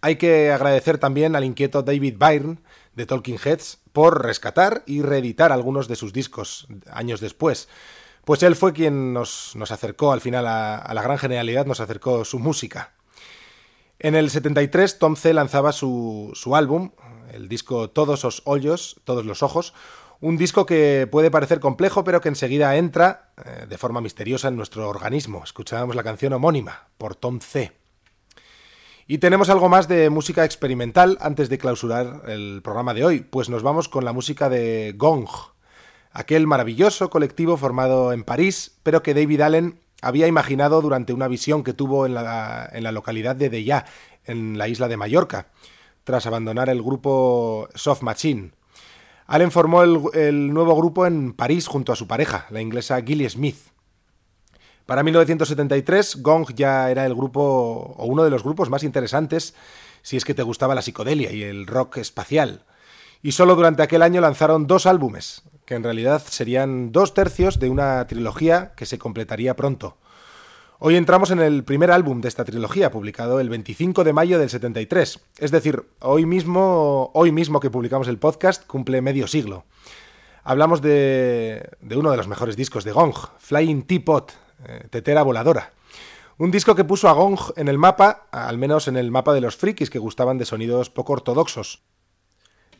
Hay 0.05 0.16
que 0.16 0.52
agradecer 0.52 0.98
también 0.98 1.34
al 1.34 1.44
inquieto 1.44 1.82
David 1.82 2.16
Byrne 2.18 2.59
de 2.94 3.07
Talking 3.07 3.38
Heads 3.42 3.78
por 3.94 4.22
rescatar 4.22 4.82
y 4.84 5.00
reeditar 5.00 5.50
algunos 5.50 5.88
de 5.88 5.96
sus 5.96 6.12
discos 6.12 6.66
años 6.92 7.20
después, 7.20 7.70
pues 8.26 8.42
él 8.42 8.55
fue 8.55 8.74
quien 8.74 9.14
nos, 9.14 9.57
nos 9.57 9.70
acercó 9.70 10.12
al 10.12 10.20
final 10.20 10.46
a, 10.46 10.92
la 10.92 11.02
gran 11.02 11.16
genialidad, 11.16 11.64
nos 11.64 11.80
acercó 11.80 12.26
su 12.26 12.38
música. 12.38 12.92
En 13.98 14.14
el 14.14 14.28
73 14.28 14.98
Tom 14.98 15.16
C 15.16 15.32
lanzaba 15.32 15.72
su, 15.72 16.32
su 16.34 16.55
álbum, 16.55 16.90
el 17.32 17.48
disco 17.48 17.88
Todos 17.88 18.24
los 18.24 18.42
Hoyos, 18.44 19.00
Todos 19.05 19.24
los 19.24 19.42
Ojos, 19.42 19.72
un 20.20 20.36
disco 20.36 20.66
que 20.66 21.09
puede 21.11 21.30
parecer 21.30 21.61
complejo, 21.61 22.05
pero 22.05 22.20
que 22.20 22.28
enseguida 22.28 22.76
entra 22.76 23.32
eh, 23.42 23.64
de 23.66 23.78
forma 23.78 24.02
misteriosa 24.02 24.48
en 24.48 24.57
nuestro 24.57 24.86
organismo. 24.86 25.42
Escuchábamos 25.42 25.96
la 25.96 26.02
canción 26.02 26.34
homónima 26.34 26.88
por 26.98 27.16
Tom 27.16 27.40
C. 27.40 27.84
Y 29.07 29.18
tenemos 29.18 29.50
algo 29.50 29.68
más 29.68 29.86
de 29.86 30.09
música 30.09 30.46
experimental 30.46 31.18
antes 31.20 31.50
de 31.50 31.59
clausurar 31.59 32.22
el 32.26 32.62
programa 32.62 32.94
de 32.94 33.05
hoy, 33.05 33.20
pues 33.20 33.50
nos 33.50 33.62
vamos 33.62 33.90
con 33.90 34.07
la 34.07 34.14
música 34.14 34.48
de 34.48 34.94
Gong, 34.96 35.28
aquel 36.11 36.46
maravilloso 36.46 37.11
colectivo 37.11 37.59
formado 37.59 38.14
en 38.14 38.24
París, 38.24 38.78
pero 38.82 39.02
que 39.02 39.12
David 39.12 39.42
Allen 39.42 39.80
había 40.00 40.26
imaginado 40.26 40.80
durante 40.80 41.12
una 41.12 41.28
visión 41.28 41.64
que 41.64 41.74
tuvo 41.74 42.07
en 42.07 42.14
la, 42.14 42.70
localidad 42.92 43.36
de 43.36 43.50
Deya, 43.50 43.84
en 44.24 44.57
la 44.57 44.68
isla 44.68 44.88
de 44.88 44.96
Mallorca, 44.96 45.48
tras 46.05 46.24
abandonar 46.24 46.70
el 46.70 46.82
grupo 46.82 47.68
Soft 47.74 48.00
Machine. 48.00 48.52
Allen 49.26 49.50
formó 49.50 49.82
el, 49.82 50.00
el 50.14 50.55
nuevo 50.55 50.74
grupo 50.76 51.05
en 51.05 51.34
París 51.34 51.66
junto 51.66 51.92
a 51.92 51.96
su 51.96 52.07
pareja, 52.07 52.46
la 52.48 52.62
inglesa 52.62 53.02
Gilly 53.02 53.28
Smith. 53.28 53.74
Para 54.87 55.03
1973, 55.03 56.22
Gong 56.22 56.55
ya 56.55 56.91
era 56.91 57.07
el 57.07 57.14
grupo 57.14 57.95
o 57.97 58.05
uno 58.07 58.22
de 58.22 58.30
los 58.30 58.43
grupos 58.43 58.68
más 58.68 58.82
interesantes 58.82 59.55
si 60.03 60.18
es 60.18 60.24
que 60.24 60.35
te 60.35 60.43
gustaba 60.43 60.74
la 60.74 60.82
psicodelia 60.82 61.32
y 61.32 61.43
el 61.43 61.66
rock 61.66 61.97
espacial. 61.97 62.64
Y 63.22 63.32
solo 63.32 63.57
durante 63.57 63.82
aquel 63.82 64.03
año 64.03 64.20
lanzaron 64.20 64.66
dos 64.66 64.85
álbumes, 64.85 65.43
que 65.64 65.74
en 65.74 65.82
realidad 65.82 66.22
serían 66.28 66.93
dos 66.93 67.14
tercios 67.14 67.59
de 67.59 67.70
una 67.70 68.07
trilogía 68.07 68.74
que 68.76 68.85
se 68.85 68.99
completaría 68.99 69.57
pronto. 69.57 69.97
Hoy 70.78 70.97
entramos 70.97 71.30
en 71.30 71.41
el 71.41 71.64
primer 71.64 71.91
álbum 71.91 72.20
de 72.20 72.28
esta 72.28 72.45
trilogía, 72.45 72.91
publicado 72.91 73.41
el 73.41 73.49
25 73.49 74.05
de 74.05 74.12
mayo 74.12 74.39
del 74.39 74.51
73. 74.51 75.20
Es 75.39 75.51
decir, 75.51 75.89
hoy 76.01 76.26
mismo, 76.26 77.11
hoy 77.14 77.32
mismo 77.32 77.61
que 77.61 77.70
publicamos 77.70 78.09
el 78.09 78.18
podcast, 78.18 78.66
cumple 78.66 79.01
medio 79.01 79.26
siglo. 79.26 79.64
Hablamos 80.43 80.82
de, 80.82 81.70
de 81.80 81.97
uno 81.97 82.11
de 82.11 82.18
los 82.18 82.28
mejores 82.28 82.57
discos 82.57 82.85
de 82.85 82.93
Gong, 82.93 83.14
Flying 83.39 83.85
Teapot, 83.85 84.43
eh, 84.66 84.86
Tetera 84.90 85.22
Voladora. 85.22 85.72
Un 86.36 86.50
disco 86.50 86.74
que 86.74 86.84
puso 86.84 87.09
a 87.09 87.12
Gong 87.12 87.38
en 87.57 87.68
el 87.68 87.78
mapa, 87.78 88.26
al 88.32 88.59
menos 88.59 88.88
en 88.88 88.96
el 88.96 89.11
mapa 89.11 89.34
de 89.34 89.40
los 89.40 89.57
frikis 89.57 89.88
que 89.88 90.00
gustaban 90.00 90.36
de 90.36 90.44
sonidos 90.44 90.90
poco 90.90 91.12
ortodoxos. 91.12 91.82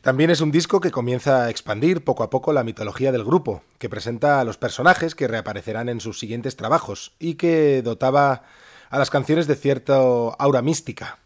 También 0.01 0.29
es 0.29 0.41
un 0.41 0.51
disco 0.51 0.81
que 0.81 0.91
comienza 0.91 1.45
a 1.45 1.49
expandir 1.49 2.03
poco 2.03 2.23
a 2.23 2.29
poco 2.29 2.53
la 2.53 2.63
mitología 2.63 3.11
del 3.11 3.23
grupo, 3.23 3.63
que 3.79 3.89
presenta 3.89 4.39
a 4.39 4.43
los 4.43 4.57
personajes 4.57 5.15
que 5.15 5.27
reaparecerán 5.27 5.89
en 5.89 6.01
sus 6.01 6.19
siguientes 6.19 6.57
trabajos 6.57 7.15
y 7.17 7.35
que 7.35 7.81
dotaba 7.81 8.43
a 8.89 8.99
las 8.99 9.09
canciones 9.09 9.47
de 9.47 9.55
cierto 9.55 10.35
aura 10.37 10.61
mística, 10.61 11.19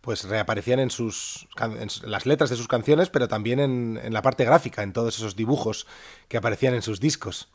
pues 0.00 0.24
reaparecían 0.24 0.80
en, 0.80 0.90
sus, 0.90 1.46
las 2.02 2.26
letras 2.26 2.50
de 2.50 2.56
sus 2.56 2.66
canciones, 2.66 3.08
pero 3.08 3.28
también 3.28 3.60
en, 3.60 4.00
en 4.02 4.12
la 4.12 4.22
parte 4.22 4.44
gráfica, 4.44 4.82
en 4.82 4.92
todos 4.92 5.16
esos 5.16 5.36
dibujos 5.36 5.86
que 6.28 6.36
aparecían 6.36 6.74
en 6.74 6.82
sus 6.82 6.98
discos. 6.98 7.48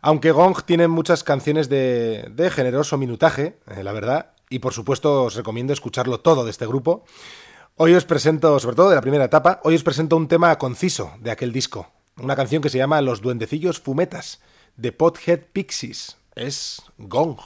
Aunque 0.00 0.32
Gong 0.32 0.62
tiene 0.64 0.88
muchas 0.88 1.24
canciones 1.24 1.68
de, 1.68 2.50
generoso 2.52 2.98
minutaje, 2.98 3.58
eh, 3.66 3.82
la 3.82 3.92
verdad, 3.92 4.32
y 4.48 4.60
por 4.60 4.72
supuesto 4.72 5.24
os 5.24 5.34
recomiendo 5.34 5.72
escucharlo 5.72 6.20
todo 6.20 6.44
de 6.44 6.50
este 6.50 6.66
grupo, 6.66 7.04
Hoy 7.80 7.94
os 7.94 8.04
presento, 8.04 8.58
sobre 8.58 8.74
todo 8.74 8.88
de 8.88 8.96
la 8.96 9.00
primera 9.00 9.26
etapa, 9.26 9.60
hoy 9.62 9.76
os 9.76 9.84
presento 9.84 10.16
un 10.16 10.26
tema 10.26 10.58
conciso 10.58 11.12
de 11.20 11.30
aquel 11.30 11.52
disco. 11.52 11.86
Una 12.20 12.34
canción 12.34 12.60
que 12.60 12.70
se 12.70 12.78
llama 12.78 13.00
Los 13.02 13.20
Duendecillos 13.20 13.78
Fumetas, 13.78 14.40
de 14.76 14.90
Pothead 14.90 15.42
Pixies. 15.52 16.16
Es 16.34 16.82
Gong. 16.98 17.38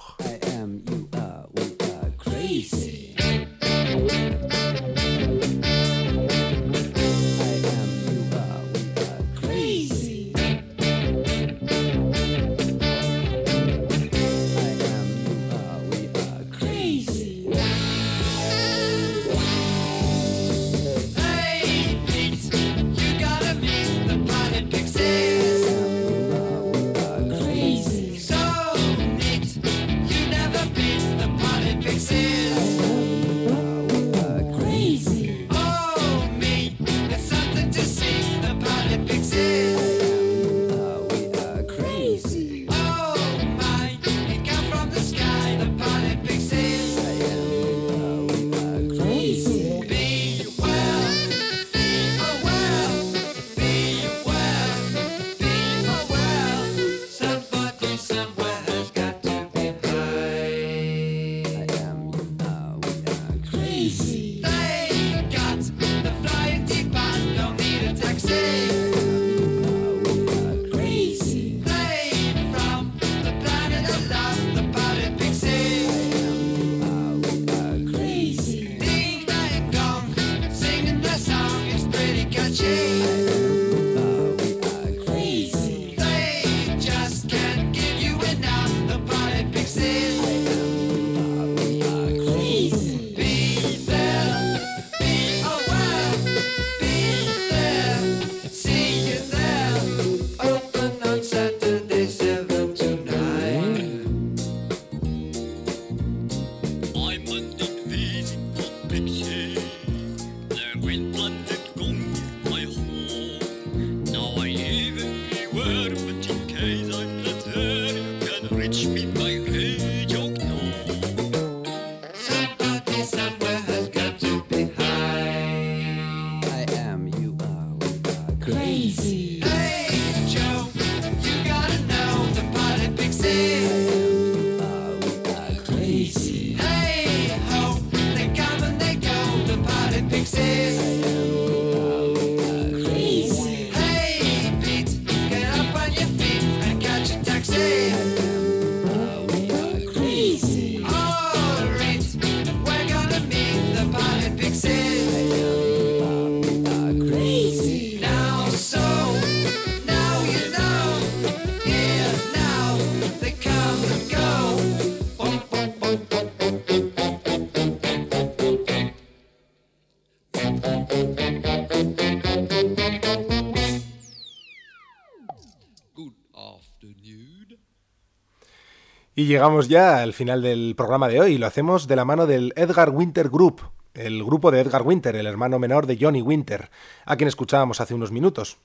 Y 179.22 179.26
llegamos 179.26 179.68
ya 179.68 180.02
al 180.02 180.14
final 180.14 180.42
del 180.42 180.74
programa 180.76 181.06
de 181.06 181.20
hoy. 181.20 181.38
Lo 181.38 181.46
hacemos 181.46 181.86
de 181.86 181.94
la 181.94 182.04
mano 182.04 182.26
del 182.26 182.52
Edgar 182.56 182.90
Winter 182.90 183.28
Group, 183.28 183.60
el 183.94 184.24
grupo 184.24 184.50
de 184.50 184.58
Edgar 184.58 184.82
Winter, 184.82 185.14
el 185.14 185.28
hermano 185.28 185.60
menor 185.60 185.86
de 185.86 185.96
Johnny 185.96 186.20
Winter, 186.20 186.70
a 187.04 187.14
quien 187.14 187.28
escuchábamos 187.28 187.80
hace 187.80 187.94
unos 187.94 188.10
minutos. 188.10 188.56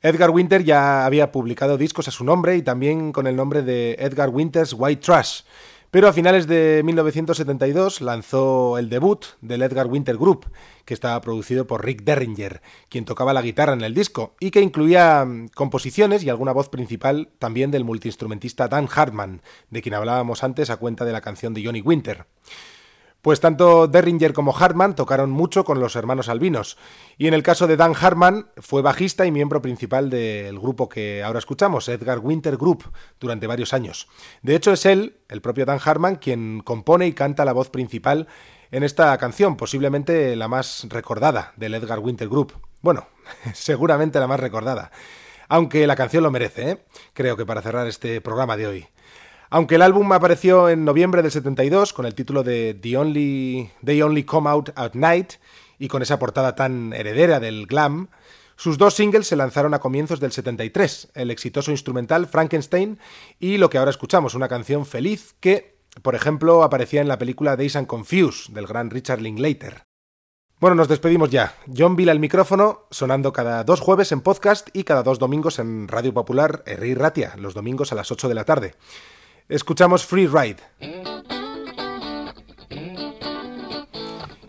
Edgar 0.00 0.30
Winter 0.30 0.64
ya 0.64 1.04
había 1.04 1.30
publicado 1.30 1.76
discos 1.76 2.08
a 2.08 2.12
su 2.12 2.24
nombre 2.24 2.56
y 2.56 2.62
también 2.62 3.12
con 3.12 3.26
el 3.26 3.36
nombre 3.36 3.60
de 3.60 3.96
Edgar 3.98 4.30
Winter's 4.30 4.74
White 4.74 5.02
Trash, 5.02 5.42
pero 5.94 6.08
a 6.08 6.12
finales 6.12 6.48
de 6.48 6.82
1972 6.84 8.00
lanzó 8.00 8.78
el 8.78 8.88
debut 8.88 9.26
del 9.40 9.62
Edgar 9.62 9.86
Winter 9.86 10.16
Group, 10.16 10.50
que 10.84 10.92
estaba 10.92 11.20
producido 11.20 11.68
por 11.68 11.84
Rick 11.84 12.02
Derringer, 12.02 12.62
quien 12.88 13.04
tocaba 13.04 13.32
la 13.32 13.42
guitarra 13.42 13.74
en 13.74 13.82
el 13.82 13.94
disco, 13.94 14.34
y 14.40 14.50
que 14.50 14.60
incluía 14.60 15.24
mm, 15.24 15.50
composiciones 15.54 16.24
y 16.24 16.30
alguna 16.30 16.50
voz 16.50 16.68
principal 16.68 17.30
también 17.38 17.70
del 17.70 17.84
multiinstrumentista 17.84 18.66
Dan 18.66 18.88
Hartman, 18.92 19.40
de 19.70 19.82
quien 19.82 19.94
hablábamos 19.94 20.42
antes 20.42 20.68
a 20.68 20.78
cuenta 20.78 21.04
de 21.04 21.12
la 21.12 21.20
canción 21.20 21.54
de 21.54 21.64
Johnny 21.64 21.80
Winter. 21.80 22.26
Pues 23.24 23.40
tanto 23.40 23.88
Derringer 23.88 24.34
como 24.34 24.54
Hartman 24.54 24.94
tocaron 24.94 25.30
mucho 25.30 25.64
con 25.64 25.80
los 25.80 25.96
hermanos 25.96 26.28
albinos, 26.28 26.76
y 27.16 27.26
en 27.26 27.32
el 27.32 27.42
caso 27.42 27.66
de 27.66 27.78
Dan 27.78 27.94
Hartman 27.98 28.50
fue 28.58 28.82
bajista 28.82 29.24
y 29.24 29.30
miembro 29.30 29.62
principal 29.62 30.10
del 30.10 30.60
grupo 30.60 30.90
que 30.90 31.22
ahora 31.22 31.38
escuchamos, 31.38 31.88
Edgar 31.88 32.18
Winter 32.18 32.58
Group, 32.58 32.92
durante 33.18 33.46
varios 33.46 33.72
años. 33.72 34.08
De 34.42 34.54
hecho 34.54 34.74
es 34.74 34.84
él, 34.84 35.20
el 35.30 35.40
propio 35.40 35.64
Dan 35.64 35.80
Hartman, 35.82 36.16
quien 36.16 36.60
compone 36.60 37.06
y 37.06 37.14
canta 37.14 37.46
la 37.46 37.54
voz 37.54 37.70
principal 37.70 38.28
en 38.70 38.82
esta 38.82 39.16
canción, 39.16 39.56
posiblemente 39.56 40.36
la 40.36 40.48
más 40.48 40.86
recordada 40.90 41.54
del 41.56 41.72
Edgar 41.72 42.00
Winter 42.00 42.28
Group. 42.28 42.52
Bueno, 42.82 43.08
seguramente 43.54 44.20
la 44.20 44.26
más 44.26 44.40
recordada. 44.40 44.90
Aunque 45.48 45.86
la 45.86 45.96
canción 45.96 46.24
lo 46.24 46.30
merece, 46.30 46.70
¿eh? 46.70 46.84
creo 47.14 47.38
que 47.38 47.46
para 47.46 47.62
cerrar 47.62 47.86
este 47.86 48.20
programa 48.20 48.58
de 48.58 48.66
hoy. 48.66 48.88
Aunque 49.50 49.76
el 49.76 49.82
álbum 49.82 50.12
apareció 50.12 50.68
en 50.68 50.84
noviembre 50.84 51.22
del 51.22 51.30
72 51.30 51.92
con 51.92 52.06
el 52.06 52.14
título 52.14 52.42
de 52.42 52.74
The 52.80 52.96
Only, 52.96 53.70
They 53.84 54.02
Only 54.02 54.24
Come 54.24 54.50
Out 54.50 54.70
at 54.74 54.94
Night 54.94 55.34
y 55.78 55.88
con 55.88 56.02
esa 56.02 56.18
portada 56.18 56.54
tan 56.54 56.92
heredera 56.92 57.40
del 57.40 57.66
glam, 57.66 58.08
sus 58.56 58.78
dos 58.78 58.94
singles 58.94 59.26
se 59.26 59.36
lanzaron 59.36 59.74
a 59.74 59.80
comienzos 59.80 60.20
del 60.20 60.32
73, 60.32 61.10
el 61.14 61.30
exitoso 61.30 61.70
instrumental 61.70 62.26
Frankenstein 62.26 62.98
y 63.40 63.58
lo 63.58 63.68
que 63.68 63.78
ahora 63.78 63.90
escuchamos, 63.90 64.34
una 64.34 64.48
canción 64.48 64.86
feliz 64.86 65.34
que, 65.40 65.78
por 66.02 66.14
ejemplo, 66.14 66.62
aparecía 66.62 67.00
en 67.00 67.08
la 67.08 67.18
película 67.18 67.56
Days 67.56 67.76
and 67.76 67.88
Confused 67.88 68.54
del 68.54 68.66
gran 68.66 68.90
Richard 68.90 69.20
Linklater. 69.20 69.82
Bueno, 70.60 70.76
nos 70.76 70.88
despedimos 70.88 71.30
ya. 71.30 71.56
John 71.76 71.96
Vila 71.96 72.12
al 72.12 72.20
micrófono, 72.20 72.86
sonando 72.90 73.32
cada 73.32 73.64
dos 73.64 73.80
jueves 73.80 74.12
en 74.12 74.20
podcast 74.20 74.68
y 74.72 74.84
cada 74.84 75.02
dos 75.02 75.18
domingos 75.18 75.58
en 75.58 75.88
Radio 75.88 76.14
Popular 76.14 76.62
Herri 76.64 76.94
Ratia, 76.94 77.34
los 77.36 77.54
domingos 77.54 77.90
a 77.90 77.96
las 77.96 78.12
8 78.12 78.28
de 78.28 78.34
la 78.34 78.44
tarde. 78.44 78.74
Escuchamos 79.48 80.06
Free 80.06 80.26
Ride. 80.26 80.56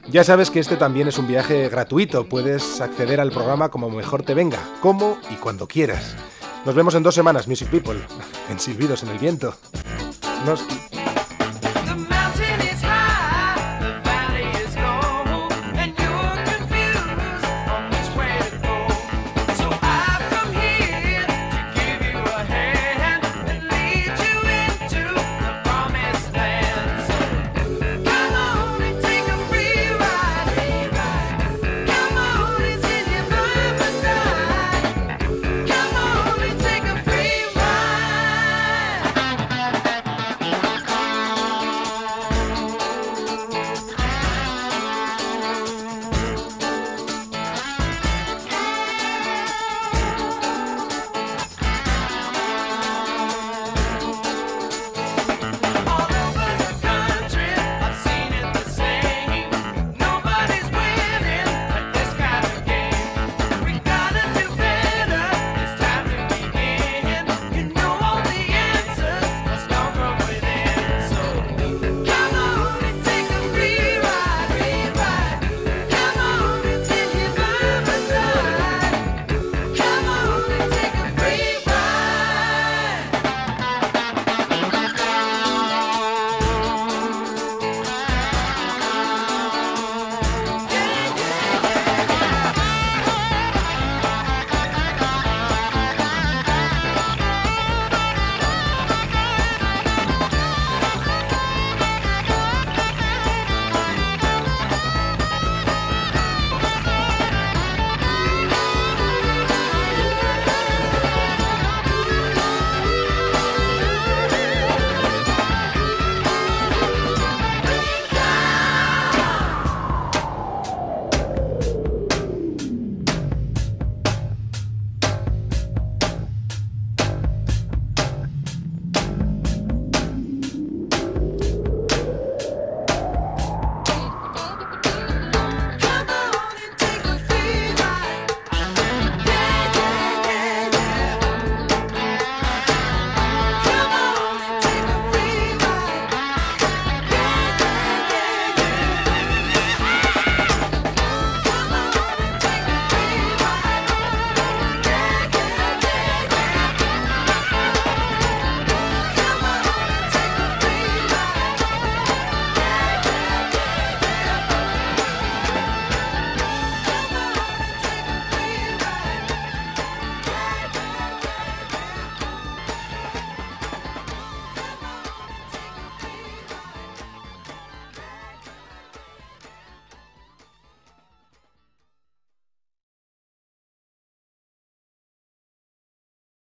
Ya 0.08 0.24
sabes 0.24 0.50
que 0.50 0.62
este 0.62 0.78
también 0.78 1.10
es 1.10 1.18
un 1.18 1.28
viaje 1.28 1.68
gratuito, 1.68 2.30
puedes 2.30 2.80
acceder 2.80 3.20
al 3.20 3.32
programa 3.32 3.70
como 3.70 3.90
mejor 3.90 4.24
te 4.24 4.34
venga, 4.34 4.60
como 4.80 5.18
y 5.30 5.36
cuando 5.36 5.68
quieras. 5.68 6.16
Nos 6.66 6.74
vemos 6.74 6.96
en 6.96 7.04
dos 7.04 7.14
semanas, 7.14 7.48
Music 7.50 7.70
People, 7.70 8.00
en 8.50 8.60
Silbidos 8.60 9.04
en 9.04 9.10
el 9.10 9.20
Viento. 9.20 9.54
Nos... 10.46 10.64